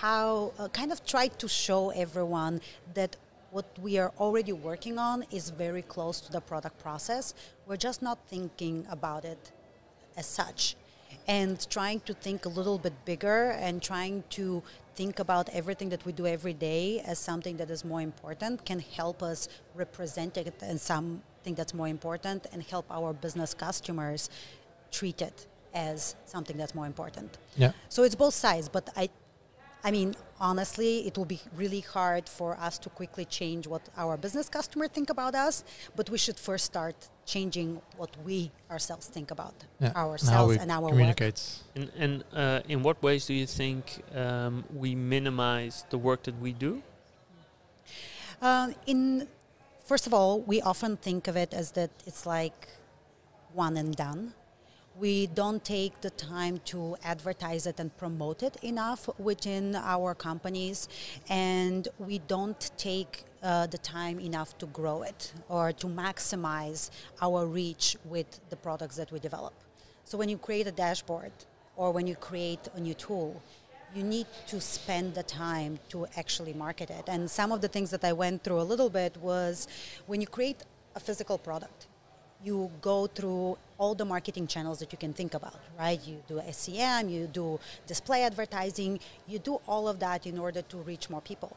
[0.00, 2.60] how uh, kind of tried to show everyone
[2.94, 3.16] that
[3.50, 7.34] what we are already working on is very close to the product process.
[7.66, 9.52] We're just not thinking about it
[10.16, 10.76] as such
[11.28, 14.62] and trying to think a little bit bigger and trying to
[14.94, 18.80] think about everything that we do every day as something that is more important can
[18.80, 24.30] help us represent it as something that's more important and help our business customers
[24.90, 27.38] treat it as something that's more important.
[27.56, 27.72] Yeah.
[27.88, 29.08] So it's both sides, but I
[29.84, 34.16] I mean, honestly, it will be really hard for us to quickly change what our
[34.16, 35.64] business customer think about us,
[35.96, 36.94] but we should first start
[37.26, 39.86] changing what we ourselves think about Yeah.
[39.88, 40.90] and how ourselves we and our work.
[40.90, 41.42] communicate.
[41.74, 46.38] And, and uh, in what ways do you think um, we minimize the work that
[46.40, 46.82] we do?
[48.40, 49.26] Um, in
[49.84, 52.68] first of all, we often think of it as that it's like
[53.52, 54.34] one and done.
[54.98, 60.86] We don't take the time to advertise it and promote it enough within our companies,
[61.30, 66.90] and we don't take uh, the time enough to grow it or to maximize
[67.22, 69.54] our reach with the products that we develop.
[70.04, 71.32] So when you create a dashboard
[71.74, 73.42] or when you create a new tool,
[73.94, 77.04] you need to spend the time to actually market it.
[77.08, 79.68] And some of the things that I went through a little bit was
[80.06, 80.62] when you create
[80.94, 81.86] a physical product,
[82.44, 86.00] you go through all the marketing channels that you can think about, right?
[86.06, 90.76] You do SEM, you do display advertising, you do all of that in order to
[90.78, 91.56] reach more people.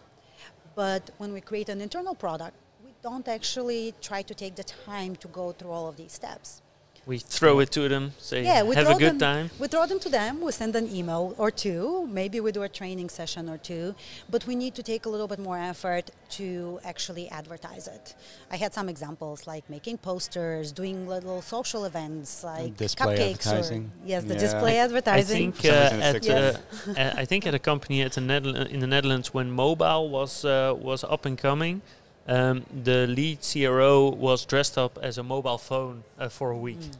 [0.76, 5.15] But when we create an internal product, we don't actually try to take the time
[5.17, 6.62] to go through all of these steps.
[7.08, 9.50] We throw it to them, say, Yeah, we have throw a good them, time.
[9.60, 10.41] We throw them to them.
[10.41, 12.08] We send an email or two.
[12.12, 13.94] Maybe we do a training session or two.
[14.28, 18.15] But we need to take a little bit more effort to actually advertise it.
[18.50, 23.46] I had some examples like making posters, doing little social events like display cupcakes.
[23.46, 23.91] advertising.
[24.04, 24.39] Or, yes, the Yeah.
[24.39, 25.52] display I advertising.
[25.52, 26.58] think uh, at sticks uh,
[26.98, 30.44] uh, I think at a company at the Netherlands in the Netherlands when mobile was
[30.44, 31.82] uh, was up and coming,
[32.28, 36.80] um, the lead CRO was dressed up as a mobile phone uh, for a week
[36.80, 36.96] Mm.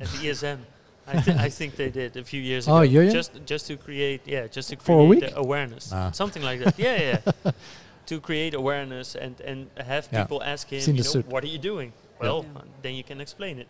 [0.00, 0.58] at the ESM.
[1.06, 2.82] I, th- I think they did a few years Oh, ago.
[2.82, 3.10] yeah, yeah?
[3.12, 5.20] Just just to create yeah, just to For a create week?
[5.20, 6.10] the awareness, Ah.
[6.12, 6.78] something like that.
[6.78, 7.52] Yeah, yeah.
[8.06, 10.22] to create awareness and and have Yeah.
[10.22, 11.92] people ask him, you know, what are you doing?
[12.20, 12.60] Well, Yeah.
[12.60, 13.68] uh, then you can explain it.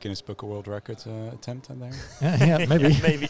[0.00, 1.92] Guinness Book of World Records uh, attempt on there.
[2.22, 2.96] yeah, yeah, maybe.
[3.02, 3.28] maybe.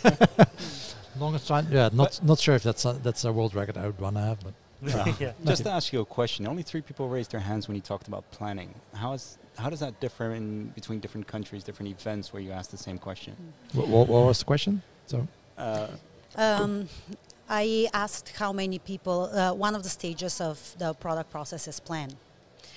[1.19, 1.67] Longest time.
[1.71, 4.23] Yeah, not not sure if that's a, that's a world record I would want to
[4.23, 5.33] have, but yeah.
[5.45, 8.09] Just to ask you a question, only three people raised their hands when you talked
[8.09, 8.75] about planning.
[8.95, 12.71] How is how does that differ in between different countries, different events where you ask
[12.71, 13.37] the same question?
[13.75, 14.83] what, what, what was the question?
[15.07, 15.27] So
[15.59, 15.89] Uh,
[16.37, 16.89] Um,
[17.49, 21.79] I asked how many people, uh, one of the stages of the product process is
[21.81, 22.11] plan.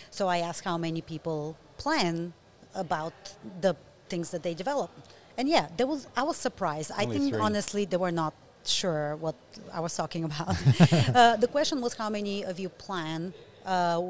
[0.10, 2.34] So I asked how many people plan
[2.74, 3.14] about
[3.62, 3.76] the
[4.10, 4.92] things that they develop.
[5.38, 6.92] And yeah, there was, I was surprised.
[6.92, 7.42] I think three.
[7.42, 8.34] honestly they were not
[8.68, 9.36] sure what
[9.74, 10.50] I was talking about.
[11.16, 13.34] uh, the question was how many of you plan
[13.66, 14.02] uh,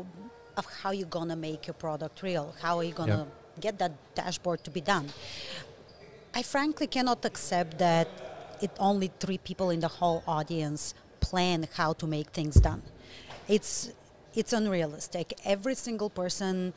[0.58, 2.54] of how you're gonna make your product real?
[2.62, 3.28] How are you gonna
[3.60, 5.08] get that dashboard to be done?
[6.34, 8.08] I frankly cannot accept that
[8.62, 12.82] it only three people in the whole audience plan how to make things done.
[13.48, 13.91] It's
[14.34, 15.34] it's unrealistic.
[15.46, 16.74] Every single person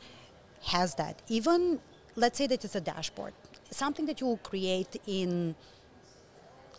[0.63, 1.21] has that.
[1.27, 1.79] Even
[2.15, 3.33] let's say that it's a dashboard,
[3.71, 5.55] something that you will create in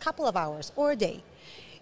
[0.01, 1.23] couple of hours or a day.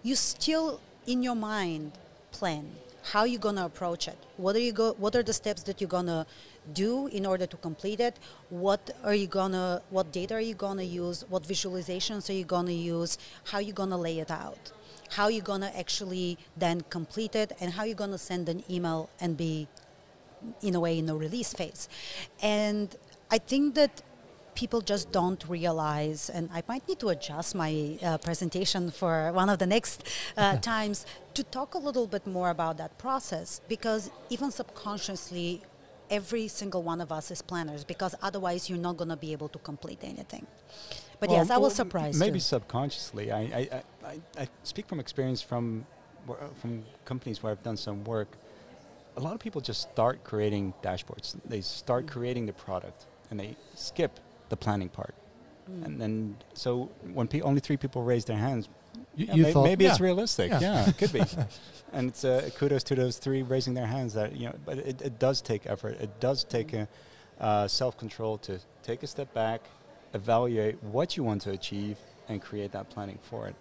[0.02, 1.92] You still in your mind
[2.30, 2.70] plan
[3.02, 4.18] how you're gonna approach it.
[4.36, 4.92] What are you go?
[4.98, 6.26] What are the steps that you're gonna
[6.72, 8.18] do in order to complete it?
[8.50, 9.82] What are you gonna?
[9.90, 11.24] What data are you gonna use?
[11.28, 13.18] What visualizations are you gonna use?
[13.44, 14.72] How you gonna lay it out?
[15.16, 17.52] How you gonna actually then complete it?
[17.60, 19.66] And how you gonna send an email and be,
[20.62, 21.88] in a way, in a release phase?
[22.42, 22.94] And
[23.30, 24.02] I think that
[24.60, 29.48] people just don't realize, and I might need to adjust my uh, presentation for one
[29.54, 29.98] of the next
[30.36, 35.62] uh, times to talk a little bit more about that process because even subconsciously,
[36.10, 39.48] every single one of us is planners because otherwise you're not going to be able
[39.48, 40.46] to complete anything.
[41.20, 42.18] But well, yes, I was well, surprised.
[42.26, 42.54] Maybe too.
[42.56, 43.26] subconsciously.
[43.32, 45.86] I, I, I, I, I speak from experience from
[46.28, 48.30] uh, from companies where I've done some work.
[49.16, 51.28] A lot of people just start creating dashboards.
[51.52, 52.10] They start Mm.
[52.16, 54.12] creating the product and they skip
[54.50, 55.14] the planning part.
[55.70, 55.84] Mm.
[55.86, 58.68] And then, so when pe- only three people raise their hands,
[59.16, 60.50] you, yeah, you may- thought maybe it's realistic.
[60.50, 60.60] Yeah.
[60.60, 61.22] Yeah, it could be.
[61.92, 64.14] and it's uh, kudos to those three raising their hands.
[64.14, 66.00] That you know, but it, it does take effort.
[66.00, 66.88] It does take a
[67.40, 69.62] uh, self-control to take a step back,
[70.12, 71.96] evaluate what you want to achieve,
[72.28, 73.54] and create that planning for it.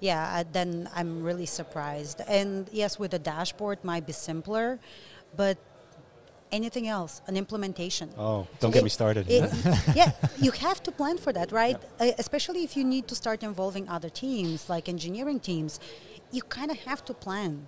[0.00, 2.20] yeah, uh, then I'm really surprised.
[2.28, 4.78] And yes, with a dashboard might be simpler,
[5.36, 5.58] but
[6.52, 8.10] anything else, an implementation.
[8.18, 9.26] Oh, don't get me started.
[9.28, 9.50] It-
[9.94, 11.76] yeah, you have to plan for that, right?
[12.00, 15.80] Uh, especially if you need to start involving other teams, like engineering teams,
[16.32, 17.66] you kind of have to plan.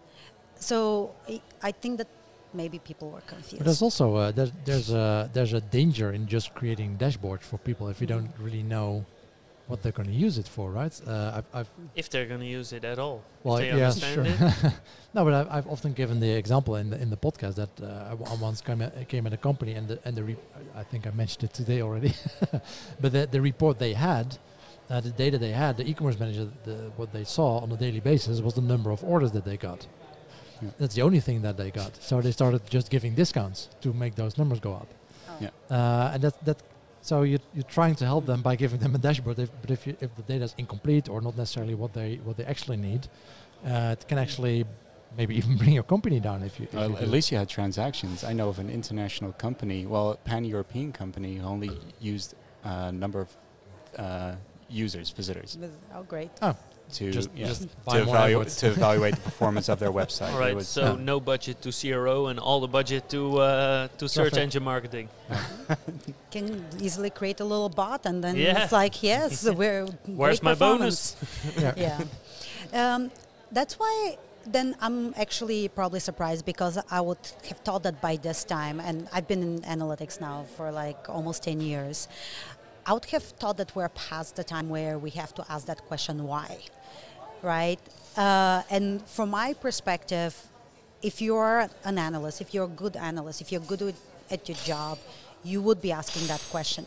[0.56, 2.08] So I, I think that
[2.52, 3.58] maybe people were confused.
[3.58, 7.58] But there's also uh, there's there's a there's a danger in just creating dashboards for
[7.58, 9.04] people if you don't really know
[9.70, 11.00] what they're going to use it for, right?
[11.06, 13.22] Uh, I've, I've if they're going to use it at all.
[13.44, 14.70] well, if they yeah, understand sure.
[14.70, 14.74] it.
[15.14, 18.06] no, but I've, I've often given the example in the in the podcast that uh,
[18.06, 20.36] I w- I once came at, came at a company and the and the re-
[20.74, 22.12] I think I mentioned it today already,
[23.00, 24.38] but the the report they had.
[24.88, 28.00] Uh, the data they had, the e-commerce manager, the, what they saw on a daily
[28.00, 29.86] basis was the number of orders that they got.
[30.60, 30.70] Yeah.
[30.78, 31.92] That's the only thing that they got.
[32.02, 34.88] So they started just giving discounts to make those numbers go up.
[35.28, 35.36] Oh.
[35.40, 35.50] Yeah.
[35.70, 36.58] Uh, and that that
[37.02, 39.38] so you you're trying to help them by giving them a dashboard.
[39.38, 42.36] If, but if you, if the data is incomplete or not necessarily what they what
[42.36, 43.08] they actually need,
[43.66, 44.64] uh, it can actually
[45.16, 46.64] maybe even bring your company down if you.
[46.66, 47.10] If Well, you at do.
[47.10, 48.24] least you had transactions.
[48.24, 52.34] I know of an international company, well, a pan-European company, who only used
[52.64, 53.36] a number of
[53.98, 54.34] uh,
[54.68, 55.58] users, visitors,
[55.94, 56.30] Oh, great.
[56.94, 60.32] To Just- yeah, just to, evaluate, to evaluate the performance of their website.
[60.32, 61.04] All It right, was- so yeah.
[61.12, 64.42] no budget to CRO and all the budget to uh, to search Perfect.
[64.44, 65.08] engine marketing.
[66.30, 68.62] Can easily create a little bot, and then Yeah.
[68.64, 69.86] it's like, yes, we're.
[70.06, 71.16] Where's my bonus?
[71.58, 71.74] yeah.
[71.76, 72.00] yeah.
[72.72, 73.10] Um,
[73.52, 78.44] that's why then I'm actually probably surprised because I would have thought that by this
[78.44, 82.08] time, and I've been in analytics now for like almost 10 years,
[82.86, 85.84] I would have thought that we're past the time where we have to ask that
[85.86, 86.58] question why,
[87.42, 87.80] right?
[88.16, 90.36] Uh, and from my perspective,
[91.02, 94.00] if you're an analyst, if you're a good analyst, if you're good with,
[94.30, 94.98] at your job,
[95.42, 96.84] you would be asking that question.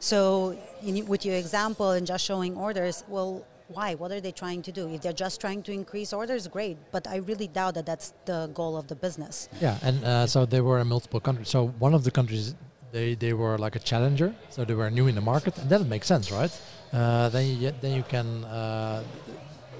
[0.00, 3.94] So, in, with your example and just showing orders, well, why?
[3.96, 4.88] What are they trying to do?
[4.88, 6.78] If they're just trying to increase orders, great.
[6.90, 9.48] But I really doubt that that's the goal of the business.
[9.60, 11.48] Yeah, and uh, so they were in multiple countries.
[11.48, 12.54] So one of the countries,
[12.92, 15.84] they, they were like a challenger, so they were new in the market, and that
[15.86, 16.50] makes sense, right?
[16.92, 19.02] Uh, then you then you can uh,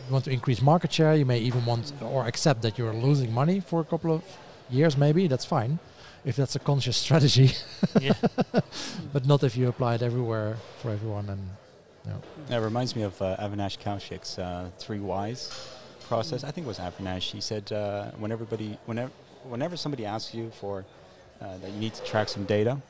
[0.09, 1.15] you want to increase market share.
[1.15, 4.25] You may even want or accept that you're losing money for a couple of
[4.71, 5.27] years, maybe.
[5.29, 5.79] That's fine,
[6.25, 7.51] if that's a conscious strategy.
[8.01, 8.15] yeah.
[9.13, 11.29] but not if you apply it everywhere for everyone.
[11.29, 11.41] And
[12.49, 15.51] That reminds me of uh, Avinash Kaushik's uh, three whys
[16.09, 16.43] process.
[16.43, 17.31] I think it was Avinash.
[17.31, 19.13] He said uh, when everybody, whenever,
[19.45, 20.85] whenever somebody asks you for
[21.41, 22.81] uh, that you need to track some data,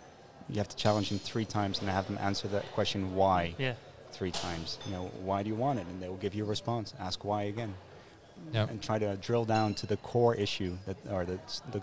[0.49, 3.75] you have to challenge them three times and have them answer that question why Yeah.
[4.19, 4.79] Three times.
[4.87, 5.87] You know, why do you want it?
[5.91, 6.87] And they will give you a response.
[7.09, 7.73] Ask why again.
[8.53, 11.39] yeah, And try to drill down to the core issue that, or the,
[11.75, 11.81] the,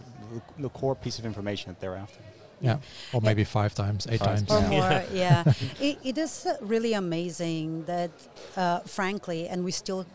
[0.66, 2.20] the core piece of information that they're after.
[2.62, 2.78] yeah,
[3.14, 4.52] or maybe five times, eight Five times.
[4.52, 4.70] or Yeah.
[4.76, 4.94] more.
[5.26, 5.44] Yeah,
[5.88, 8.12] it, it is really amazing that,
[8.58, 10.06] uh, frankly, and we still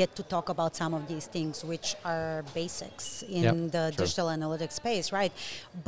[0.00, 3.06] get to talk about some of these things, which are basics
[3.38, 3.54] in Yep.
[3.76, 4.04] the True.
[4.04, 5.32] digital analytics space, right?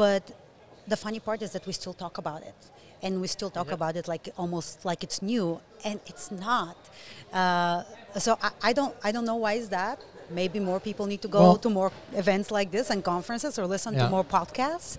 [0.04, 0.22] But
[0.92, 2.58] the funny part is that we still talk about it,
[3.06, 3.78] and we still talk Yep.
[3.78, 5.46] about it like almost like it's new,
[5.88, 6.76] and it's not.
[7.40, 7.82] Uh,
[8.24, 9.96] so I, I don't, I don't know why is that.
[10.40, 11.90] Maybe more people need to go Well- to more
[12.22, 14.04] events like this and conferences, or listen Yeah.
[14.04, 14.92] to more podcasts.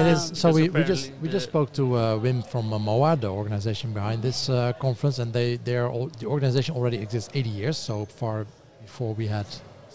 [0.00, 0.22] It is.
[0.30, 3.28] Um, So we, we just we just spoke to uh, Wim from uh, MOA, the
[3.42, 4.54] organization behind this uh,
[4.86, 8.36] conference, and they they are all, the organization already exists 80 years, so far
[8.86, 9.46] before we had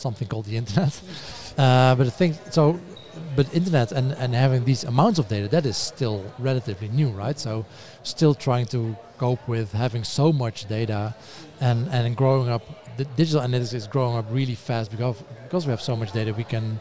[0.06, 0.93] something called the internet.
[1.58, 2.62] uh, but the thing, so,
[3.36, 7.38] but internet and and having these amounts of data, that is still relatively new, right?
[7.39, 7.65] So,
[8.04, 11.15] still trying to cope with having so much data,
[11.60, 12.63] and and growing up.
[12.95, 16.32] The digital analytics is growing up really fast because because we have so much data,
[16.32, 16.80] we can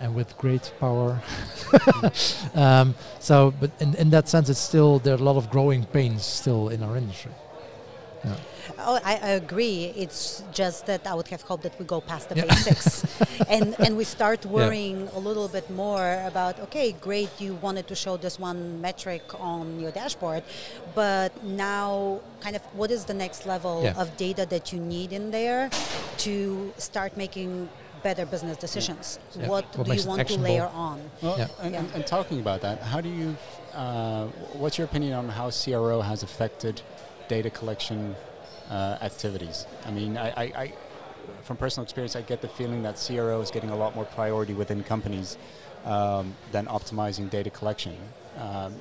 [0.00, 1.20] and with great power.
[2.54, 5.84] um, so, but in, in that sense, it's still there are a lot of growing
[5.84, 7.32] pains still in our industry.
[8.78, 9.92] Oh, I, I agree.
[9.96, 12.44] It's just that I would have hoped that we go past the Yeah.
[12.46, 13.04] basics,
[13.48, 16.58] and and we start worrying a little bit more about.
[16.66, 20.42] Okay, great, you wanted to show this one metric on your dashboard,
[20.94, 24.00] but now, kind of, what is the next level Yeah.
[24.02, 25.70] of data that you need in there
[26.18, 27.68] to start making
[28.02, 29.18] better business decisions?
[29.34, 29.48] Yeah.
[29.48, 30.98] What, What do you want to layer on?
[31.22, 31.48] Well, Yeah.
[31.62, 31.80] and, Yeah.
[31.80, 33.36] and, and talking about that, how do you,
[33.74, 34.26] uh,
[34.60, 36.82] what's your opinion on how CRO has affected
[37.28, 38.14] data collection
[38.70, 39.66] uh, activities?
[39.86, 40.72] I mean, I, I, I,
[41.42, 44.54] from personal experience, I get the feeling that CRO is getting a lot more priority
[44.54, 45.36] within companies
[45.84, 47.96] um, than optimizing data collection.
[48.38, 48.74] Um,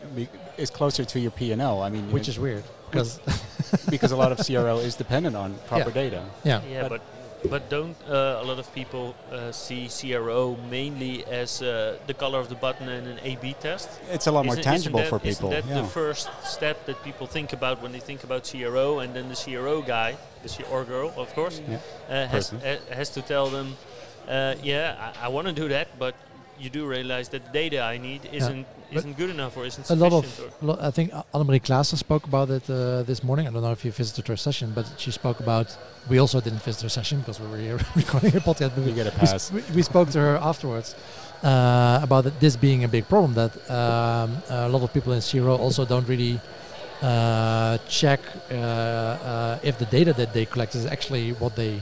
[0.57, 1.81] it's closer to your P and L.
[1.81, 3.19] I mean, Which know, is weird because
[3.89, 5.93] because a lot of CRO is dependent on proper Yeah.
[5.93, 6.25] data.
[6.43, 7.01] yeah, Yeah, But- but
[7.45, 12.39] but don't uh, a lot of people uh, see CRO mainly as uh, the color
[12.39, 13.89] of the button and an A/B test?
[14.11, 15.51] It's a lot more Isn't- isn't tangible that- for people.
[15.51, 15.81] Isn't that yeah.
[15.81, 19.35] the first step that people think about when they think about CRO, and then the
[19.35, 21.79] CRO guy, the C- or girl, of course, Yeah.
[22.09, 23.77] uh, has uh, has to tell them,
[24.27, 26.15] uh, yeah, I, I want to do that, but
[26.59, 29.89] you do realize that the data I need isn't But isn't good enough or isn't
[29.89, 30.25] a lot of,
[30.61, 33.45] a lot, I think A- Annemarie Klaassen spoke about it uh, this morning.
[33.47, 35.67] I don't know if you visited her session, but she spoke about.
[36.09, 38.71] We also didn't visit her session because we were here recording a podcast.
[38.75, 39.43] But we, get a we, pass.
[39.43, 40.95] sp- we, we spoke to her afterwards
[41.43, 43.33] uh, about it, this being a big problem.
[43.33, 46.39] That um, a lot of people in CRO also don't really
[47.01, 51.81] uh, check uh, uh, if the data that they collect is actually what they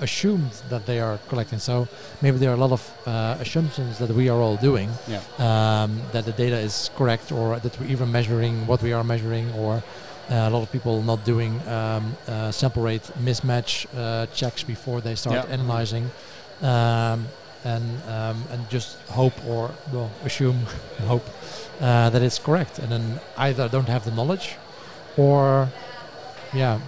[0.00, 1.58] assumed that they are collecting.
[1.58, 1.86] So
[2.22, 5.20] maybe there are a lot of uh, assumptions that we are all doing Yeah.
[5.38, 9.52] um, that the data is correct or that we're even measuring what we are measuring
[9.52, 9.82] or
[10.30, 15.00] uh, a lot of people not doing um, uh, sample ratio mismatch uh, checks before
[15.00, 15.52] they start Yeah.
[15.54, 16.10] analyzing
[16.62, 17.26] um,
[17.64, 20.58] and um, and just hope or well assume
[21.06, 21.26] hope
[21.80, 24.56] uh, that it's correct and then either don't have the knowledge
[25.16, 25.68] or
[26.54, 26.78] yeah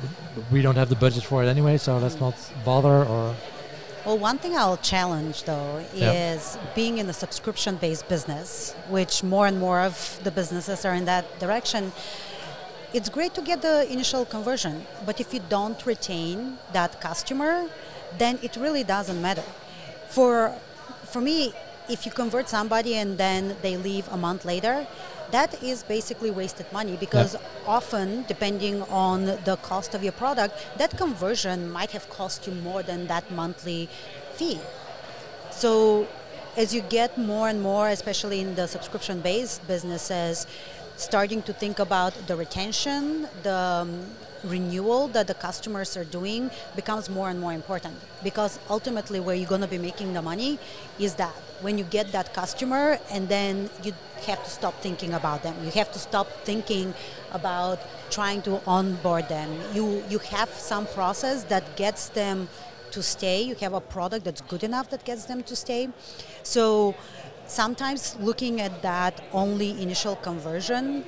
[0.50, 3.34] we don't have the budget for it anyway so let's not bother or
[4.06, 9.46] Well, one thing I'll challenge though is being in a subscription based business, which more
[9.50, 11.90] and more of the businesses are in that direction.
[12.96, 17.66] It's great to get the initial conversion, but if you don't retain that customer,
[18.16, 19.46] then it really doesn't matter.
[20.08, 20.54] For
[21.12, 21.52] for me,
[21.88, 24.86] if you convert somebody and then they leave a month later,
[25.30, 27.36] that is basically wasted money because
[27.66, 32.82] often, depending on the cost of your product, that conversion might have cost you more
[32.82, 33.88] than that monthly
[34.34, 34.60] fee.
[35.50, 36.06] So,
[36.56, 40.46] as you get more and more, especially in the subscription based businesses,
[40.96, 44.06] starting to think about the retention, the um,
[44.44, 49.48] renewal that the customers are doing becomes more and more important because ultimately where you're
[49.48, 50.58] going to be making the money
[50.98, 53.92] is that when you get that customer and then you
[54.26, 56.92] have to stop thinking about them you have to stop thinking
[57.32, 57.78] about
[58.10, 62.48] trying to onboard them you you have some process that gets them
[62.90, 65.88] to stay you have a product that's good enough that gets them to stay
[66.42, 66.94] so
[67.46, 71.04] sometimes looking at that only initial conversion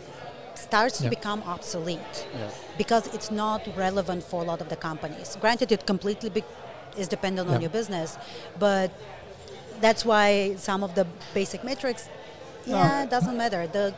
[0.54, 1.04] starts Yeah.
[1.11, 2.50] to become obsolete Yeah.
[2.76, 5.37] because it's not relevant for a lot of the companies.
[5.40, 6.44] Granted, it completely be-
[6.96, 7.61] is dependent on Yeah.
[7.66, 8.16] your business,
[8.58, 8.90] but
[9.80, 12.08] that's why some of the basic metrics,
[12.66, 13.66] yeah, it doesn't matter.
[13.66, 13.94] The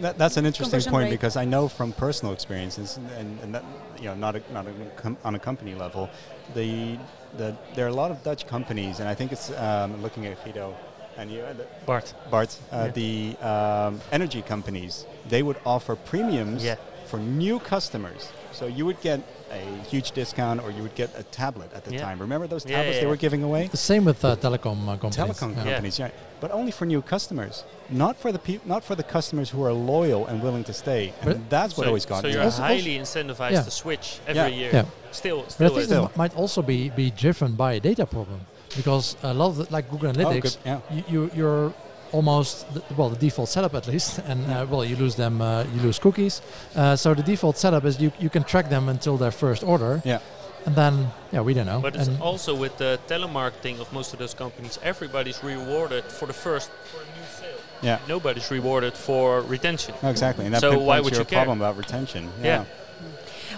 [0.00, 1.10] That, that's an interesting point rate.
[1.10, 3.64] because I know from personal experiences, and, and that,
[3.98, 6.08] you know, not a, not a com- on a company level,
[6.54, 6.96] the,
[7.36, 10.42] the there are a lot of Dutch companies, and I think it's um, looking at
[10.44, 10.74] Guido
[11.16, 11.54] and you, uh,
[11.86, 12.14] Bart.
[12.30, 12.90] Bart, uh, Yeah.
[12.92, 16.76] the um, energy companies, they would offer premiums Yeah.
[17.06, 18.30] for new customers.
[18.52, 19.20] So you would get
[19.52, 22.02] a huge discount, or you would get a tablet at the Yeah.
[22.02, 22.18] time.
[22.18, 23.68] Remember those tablets yeah, they were giving away?
[23.68, 25.16] The same with uh, telecom uh, companies.
[25.16, 25.64] Telecom Yeah.
[25.64, 26.10] companies, yeah.
[26.40, 29.72] But only for new customers, not for the peop- not for the customers who are
[29.72, 31.12] loyal and willing to stay.
[31.20, 33.62] And But- that's what so, always got so you're Also- highly incentivized Yeah.
[33.62, 34.60] to switch every Yeah.
[34.60, 34.70] year.
[34.72, 34.84] Yeah.
[35.12, 35.84] Still, But I think is.
[35.86, 36.06] Still.
[36.06, 38.40] it might also be, be driven by a data problem
[38.76, 40.78] because a lot of the, like Google Analytics, good, yeah.
[40.90, 41.72] you, you you're
[42.14, 45.64] almost the, well the default setup at least, and uh, well you lose them, uh,
[45.74, 46.40] you lose cookies.
[46.76, 50.00] Uh, so the default setup is you you can track them until their first order,
[50.04, 50.20] Yeah.
[50.66, 50.94] and then
[51.32, 51.80] yeah we don't know.
[51.80, 56.32] But it's also with the telemarketing of most of those companies, everybody's rewarded for the
[56.34, 57.60] first for a new sale.
[57.82, 57.98] Yeah.
[58.08, 59.94] Nobody's rewarded for retention.
[60.02, 60.44] No, exactly.
[60.46, 61.38] And that So why would your you care?
[61.44, 62.22] problem about retention.
[62.42, 62.64] Yeah.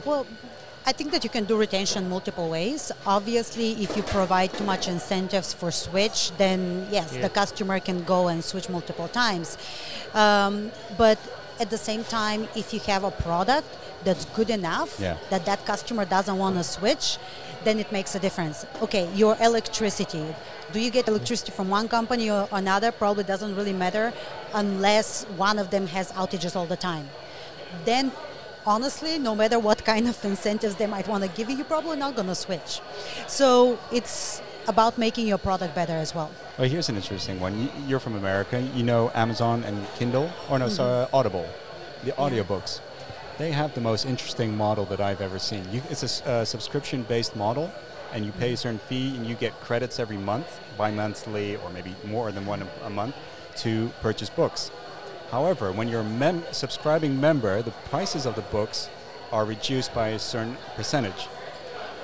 [0.04, 0.26] Well,
[0.88, 2.92] I think that you can do retention multiple ways.
[3.04, 7.22] Obviously, if you provide too much incentives for switch, then yes, Yeah.
[7.22, 9.58] the customer can go and switch multiple times.
[10.14, 11.18] Um, but
[11.58, 13.66] at the same time, if you have a product
[14.04, 15.16] that's good enough Yeah.
[15.30, 17.18] that that customer doesn't want to switch,
[17.64, 18.64] then it makes a difference.
[18.80, 20.26] Okay, your electricity.
[20.72, 22.92] Do you get electricity from one company or another?
[22.92, 24.12] Probably doesn't really matter
[24.54, 27.08] unless one of them has outages all the time
[27.84, 28.12] then
[28.66, 31.96] honestly, no matter what kind of incentives they might want to give you, you're probably
[31.96, 32.80] not going to switch.
[33.28, 36.30] So it's about making your product better as well.
[36.58, 37.58] Well, here's an interesting one.
[37.58, 38.60] You, you're from America.
[38.74, 41.46] You know Amazon and Kindle, or no, sorry, Audible,
[42.04, 42.80] the audiobooks.
[43.38, 45.62] They have the most interesting model that I've ever seen.
[45.70, 47.70] You, it's a uh, subscription-based model,
[48.12, 51.94] and you pay a certain fee, and you get credits every month, bi-monthly, or maybe
[52.06, 53.14] more than one a, a month,
[53.56, 54.70] to purchase books.
[55.30, 58.88] However, when you're a mem- subscribing member, the prices of the books
[59.32, 61.28] are reduced by a certain percentage.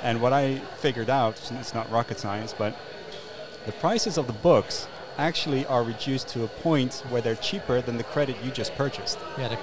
[0.02, 2.76] And what I figured out, it's not rocket science, but
[3.66, 7.96] the prices of the books actually are reduced to a point where they're cheaper than
[7.98, 9.18] the credit you just purchased.
[9.38, 9.58] yeah, the,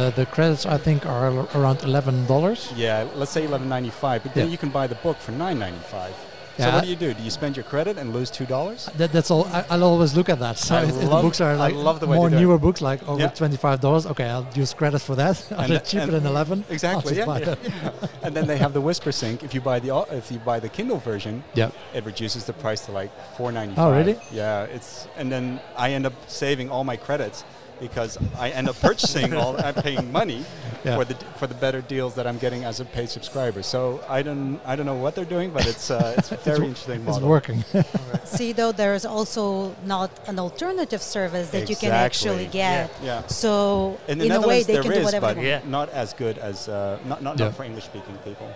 [0.00, 2.72] the, the credits I think are around eleven dollars.
[2.74, 4.50] Yeah, let's say 11.95, but then Yeah.
[4.52, 5.78] you can buy the book for 9.95.
[5.90, 6.12] So
[6.58, 6.74] Yeah.
[6.74, 7.14] what do you do?
[7.14, 8.86] Do you spend your credit and lose two dollars?
[8.96, 9.44] That, that's all.
[9.46, 10.58] I, I'll always look at that.
[10.58, 12.80] So I if, if the books are I like love the way more newer books,
[12.80, 13.28] like over Yeah.
[13.28, 15.36] twenty-five dollars, okay, I'll use credits for that.
[15.58, 16.64] Are they cheaper than eleven?
[16.68, 17.20] Exactly.
[17.22, 17.90] I'll Yeah, yeah.
[18.22, 19.42] And then they have the Whispersync.
[19.42, 21.70] If you buy the if you buy the Kindle version, Yeah.
[21.94, 23.74] it reduces the price to like 4.95.
[23.76, 24.18] Oh, really?
[24.32, 24.64] Yeah.
[24.64, 27.44] It's and then I end up saving all my credits
[27.80, 29.56] because I end up purchasing all.
[29.60, 30.44] I'm paying money
[30.84, 30.96] Yeah.
[30.96, 33.62] for the for the better deals that I'm getting as a paid subscriber.
[33.64, 36.66] So I don't I don't know what they're doing, but it's uh, it's a very
[36.66, 37.28] interesting It's model.
[37.28, 37.64] working.
[38.24, 42.90] See, though, there's also not an alternative service that you can actually get.
[43.02, 43.26] Yeah.
[43.26, 45.64] So, In in, the a way, they there can do whatever but they want.
[45.64, 45.70] Yeah.
[45.78, 47.46] not as good as uh, not not, Yeah.
[47.46, 48.48] not for English speaking people.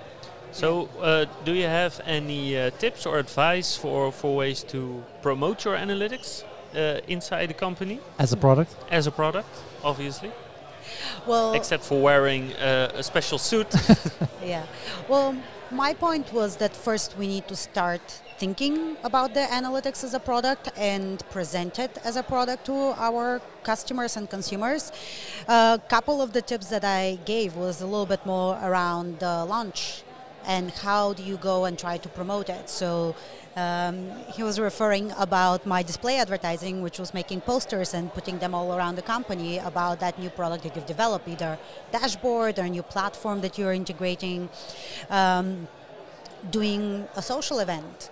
[0.52, 5.64] So, uh, do you have any uh, tips or advice for, for ways to promote
[5.64, 6.44] your analytics
[6.74, 9.48] uh, inside the company As a product, as a product,
[9.84, 10.30] obviously?
[11.26, 13.68] Well, Except for wearing uh, a special suit.
[14.44, 14.66] Yeah.
[15.08, 15.36] Well,
[15.70, 18.02] my point was that first we need to start
[18.38, 23.40] thinking about the analytics as a product and present it as a product to our
[23.62, 24.90] customers and consumers.
[25.48, 29.44] A couple of the tips that I gave was a little bit more around the
[29.44, 30.02] launch
[30.46, 32.68] and how do you go and try to promote it.
[32.68, 33.14] So
[33.54, 33.96] Um,
[34.36, 38.72] he was referring about my display advertising, which was making posters and putting them all
[38.72, 41.58] around the company about that new product that you've developed, either
[41.90, 44.48] dashboard or new platform that you're integrating.
[45.10, 45.68] Um,
[46.50, 48.10] doing a social event.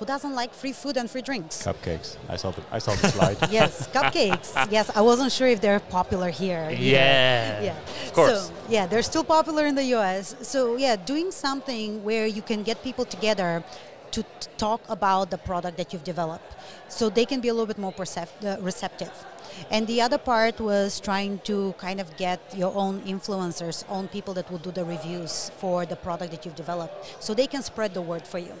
[0.00, 1.62] Who doesn't like free food and free drinks?
[1.62, 2.16] Cupcakes.
[2.26, 3.36] I saw the I saw the slide.
[3.50, 4.48] yes, cupcakes.
[4.70, 6.68] Yes, I wasn't sure if they're popular here.
[6.70, 6.82] either.
[6.82, 7.62] Yeah.
[7.68, 7.76] Yeah.
[8.06, 8.46] Of course.
[8.46, 10.34] So, yeah, they're still popular in the US.
[10.40, 13.62] So, yeah, doing something where you can get people together
[14.12, 16.50] to t- talk about the product that you've developed
[16.88, 19.12] so they can be a little bit more percep- uh, receptive.
[19.70, 24.32] And the other part was trying to kind of get your own influencers, own people
[24.34, 27.92] that will do the reviews for the product that you've developed so they can spread
[27.92, 28.54] the word for you.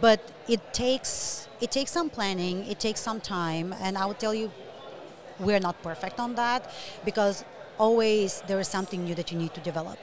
[0.00, 4.34] But it takes it takes some planning, it takes some time, and I will tell
[4.34, 4.50] you
[5.38, 6.70] we're not perfect on that
[7.04, 7.44] because
[7.78, 9.98] always there is something new that you need to develop.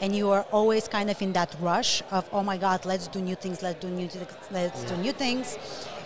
[0.00, 3.20] And you are always kind of in that rush of oh my god let's do
[3.20, 5.58] new things let's do new th- let's do new things.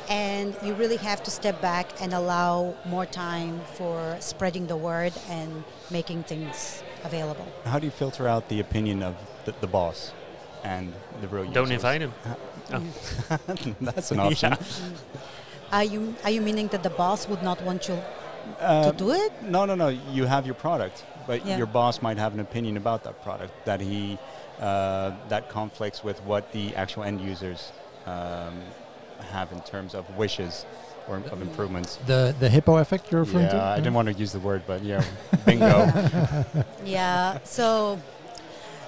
[0.08, 5.12] And you really have to step back and allow more time for spreading the word
[5.28, 7.46] and making things available.
[7.64, 10.12] How do you filter out the opinion of the, the boss
[10.66, 11.84] and the real Don't users?
[11.84, 12.12] invite him.
[13.80, 14.52] That's an option.
[15.72, 17.98] are you are you meaning that the boss would not want you
[18.60, 19.88] Uh, to do it No, no, no.
[20.16, 20.96] You have your product,
[21.28, 21.58] but Yeah.
[21.60, 24.18] your boss might have an opinion about that product that he
[24.68, 27.60] uh, that conflicts with what the actual end users
[28.14, 28.54] um,
[29.34, 30.64] have in terms of wishes
[31.08, 31.90] or of improvements.
[32.06, 33.76] The the hippo effect you're referring Yeah, to?
[33.76, 35.02] I didn't want to use the word, but yeah,
[35.46, 35.76] bingo.
[36.84, 37.38] Yeah.
[37.44, 37.98] So,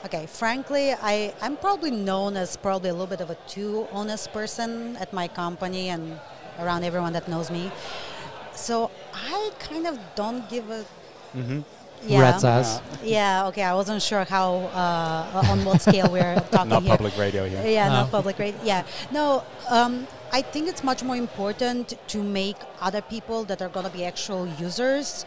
[0.04, 0.26] okay.
[0.26, 4.96] Frankly, I I'm probably known as probably a little bit of a too honest person
[4.96, 6.18] at my company and
[6.60, 7.70] around everyone that knows me.
[8.54, 10.82] So I kind of don't give a.
[11.32, 11.60] hmm
[12.06, 12.20] Yeah.
[12.22, 12.80] Rat's ass.
[13.02, 13.48] Yeah.
[13.48, 13.62] Okay.
[13.62, 16.94] I wasn't sure how uh, on what scale we're talking Not here.
[16.96, 17.62] public radio here.
[17.66, 17.94] Yeah, No.
[18.02, 18.60] not public radio.
[18.62, 19.42] Yeah, no.
[19.68, 23.90] Um, I think it's much more important to make other people that are going to
[23.92, 25.26] be actual users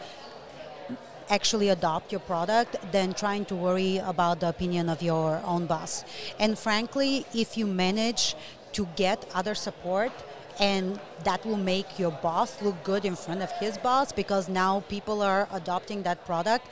[1.32, 6.04] actually adopt your product than trying to worry about the opinion of your own boss.
[6.38, 8.36] And frankly, if you manage
[8.72, 10.12] to get other support
[10.60, 14.80] and that will make your boss look good in front of his boss because now
[14.94, 16.66] people are adopting that product,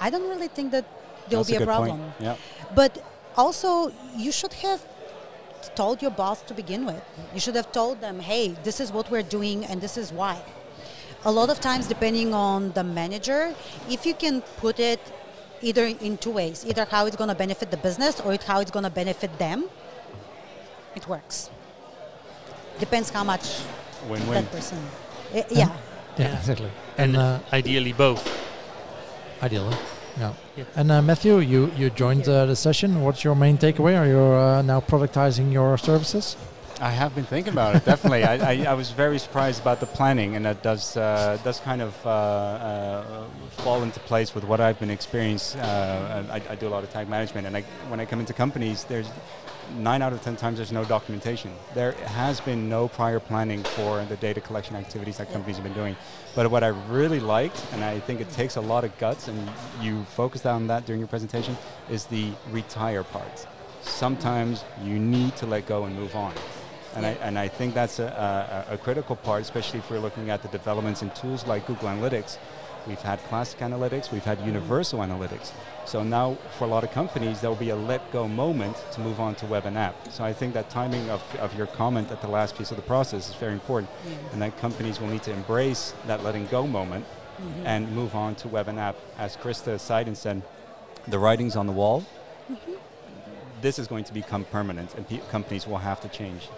[0.00, 0.86] I don't really think that
[1.28, 2.12] there'll That's be a, good problem.
[2.18, 2.36] Yeah.
[2.74, 3.04] But
[3.36, 4.80] also, you should have
[5.74, 7.02] told your boss to begin with.
[7.34, 10.40] You should have told them, hey, this is what we're doing and this is why.
[11.24, 13.54] A lot of times, depending on the manager,
[13.90, 15.00] if you can put it
[15.60, 18.70] either in two ways either how it's going to benefit the business or how it's
[18.70, 19.64] going to benefit them,
[20.94, 21.50] it works.
[22.78, 23.60] Depends how much
[24.08, 24.34] Win-win.
[24.44, 24.78] that person.
[25.34, 25.42] Yeah.
[25.50, 25.68] Yeah,
[26.16, 26.38] Yeah.
[26.38, 26.70] exactly.
[26.96, 28.22] And And uh, ideally both.
[29.42, 29.76] ideally,
[30.18, 30.32] yeah.
[30.56, 30.64] Yeah.
[30.76, 33.02] And uh, Matthew, you you joined uh, the session.
[33.02, 33.94] What's your main takeaway?
[33.98, 36.36] Are you uh, now productizing your services?
[36.80, 37.84] I have been thinking about it.
[37.84, 41.58] Definitely, I, I, I was very surprised about the planning, and that does uh, does
[41.58, 43.24] kind of uh, uh,
[43.62, 45.56] fall into place with what I've been experienced.
[45.56, 48.32] Uh, I, I do a lot of tag management, and I, when I come into
[48.32, 49.10] companies, there's
[49.76, 51.50] nine out of ten times there's no documentation.
[51.74, 55.74] There has been no prior planning for the data collection activities that companies have been
[55.74, 55.96] doing.
[56.36, 59.50] But what I really liked, and I think it takes a lot of guts, and
[59.82, 61.56] you focused on that during your presentation,
[61.90, 63.46] is the retire part.
[63.82, 66.34] Sometimes you need to let go and move on.
[66.96, 70.30] And, I, and I think that's a, a, a critical part, especially if we're looking
[70.30, 72.38] at the developments in tools like Google Analytics.
[72.86, 74.48] We've had classic analytics, we've had mm-hmm.
[74.48, 75.52] universal analytics.
[75.84, 79.00] So now, for a lot of companies, there will be a let go moment to
[79.00, 79.94] move on to web and app.
[80.10, 82.82] So I think that timing of, of your comment at the last piece of the
[82.82, 84.32] process is very important, mm-hmm.
[84.32, 87.66] and that companies will need to embrace that letting go moment mm-hmm.
[87.66, 88.96] and move on to web and app.
[89.18, 90.42] As Krista Seiden said,
[91.06, 92.04] the writing's on the wall.
[93.60, 96.48] This is going to become permanent, and pe- companies will have to change.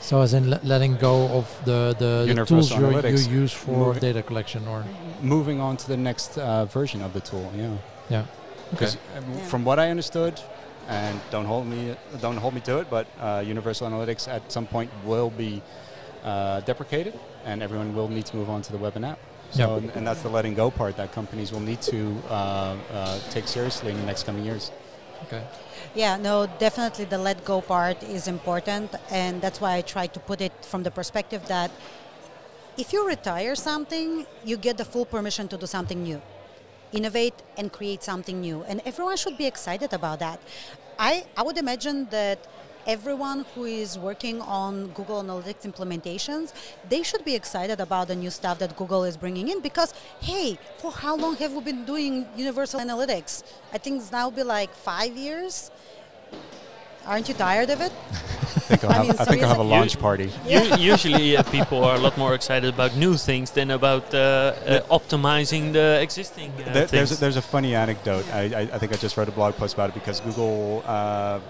[0.00, 4.00] So, as in letting go of the the, the tools you you use for Moving-
[4.00, 4.84] data collection, or
[5.20, 7.76] Moving on to the next uh, version of the tool, yeah.
[8.08, 8.24] yeah.
[8.70, 9.42] Because Yeah.
[9.50, 10.34] from what I understood,
[10.88, 14.66] and don't hold me don't hold me to it, but uh, Universal Analytics at some
[14.66, 15.60] point will be
[16.24, 19.18] uh, deprecated, and everyone will need to move on to the web and app.
[19.50, 19.76] So, Yeah.
[19.78, 21.98] and, and that's the letting go part that companies will need to
[22.30, 24.70] uh, uh, take seriously in the next coming years.
[25.24, 25.42] Okay.
[25.94, 30.20] Yeah, no, definitely the let go part is important, and that's why I try to
[30.20, 31.70] put it from the perspective that
[32.76, 36.22] if you retire something, you get the full permission to do something new,
[36.92, 40.40] innovate and create something new, and everyone should be excited about that.
[40.98, 42.38] I, I would imagine that
[42.88, 46.54] everyone who is working on Google Analytics implementations,
[46.88, 50.58] they should be excited about the new stuff that Google is bringing in because, hey,
[50.78, 53.42] for how long have we been doing Universal Analytics?
[53.74, 55.70] I think it's now be like five years.
[57.06, 57.92] Aren't you tired of it?
[58.70, 60.30] I think I'll I have, mean, I think I'll have a launch party.
[60.46, 64.18] U- usually, uh, people are a lot more excited about new things than about uh,
[64.18, 68.26] uh, optimizing the existing uh, There, there's, a, there's a funny anecdote.
[68.32, 70.88] I, I, I think I just wrote a blog post about it because Google uh,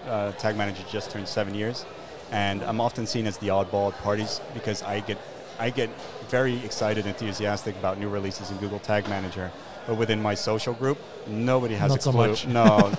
[0.06, 1.84] uh, Tag Manager just turned seven years,
[2.30, 5.18] and I'm often seen as the oddball at parties because I get
[5.58, 5.90] I get
[6.28, 9.50] very excited, enthusiastic about new releases in Google Tag Manager,
[9.88, 12.28] but within my social group, nobody has Not a so clue.
[12.28, 12.46] much.
[12.46, 12.92] No,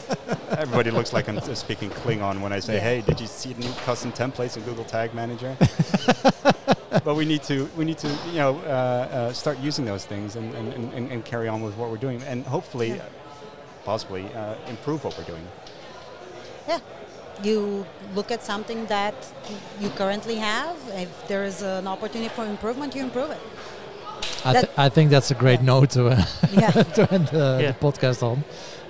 [0.50, 2.80] everybody looks like I'm speaking Klingon when I say, Yeah.
[2.88, 5.56] "Hey, did you see the new custom templates in Google Tag Manager?"
[7.04, 10.34] but we need to we need to you know uh, uh, start using those things
[10.36, 13.04] and, and, and, and carry on with what we're doing and hopefully Yeah.
[13.84, 15.46] possibly uh, improve what we're doing
[16.68, 16.80] Yeah.
[17.42, 19.14] You look at something that
[19.80, 20.76] you currently have.
[21.04, 23.40] If there is an opportunity for improvement, you improve it.
[24.44, 25.66] I, th- I think that's a great Yeah.
[25.66, 26.70] note to, uh, Yeah.
[26.70, 27.72] to end the, Yeah.
[27.72, 28.44] the podcast on.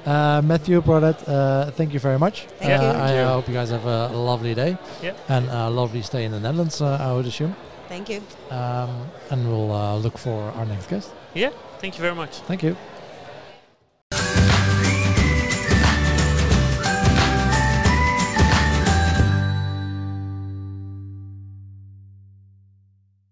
[0.05, 2.47] Uh, Matthew, Brodette, uh, thank you very much.
[2.59, 2.91] Thank uh, you.
[2.91, 3.25] I Thank you.
[3.35, 5.13] hope you guys have a lovely day Yeah.
[5.29, 7.55] and a lovely stay in the Netherlands, uh, I would assume.
[7.89, 8.21] Thank you.
[8.51, 8.91] Um,
[9.31, 11.11] and we'll uh, look for our next guest.
[11.35, 12.39] yeah, thank you very much.
[12.49, 12.77] Thank you.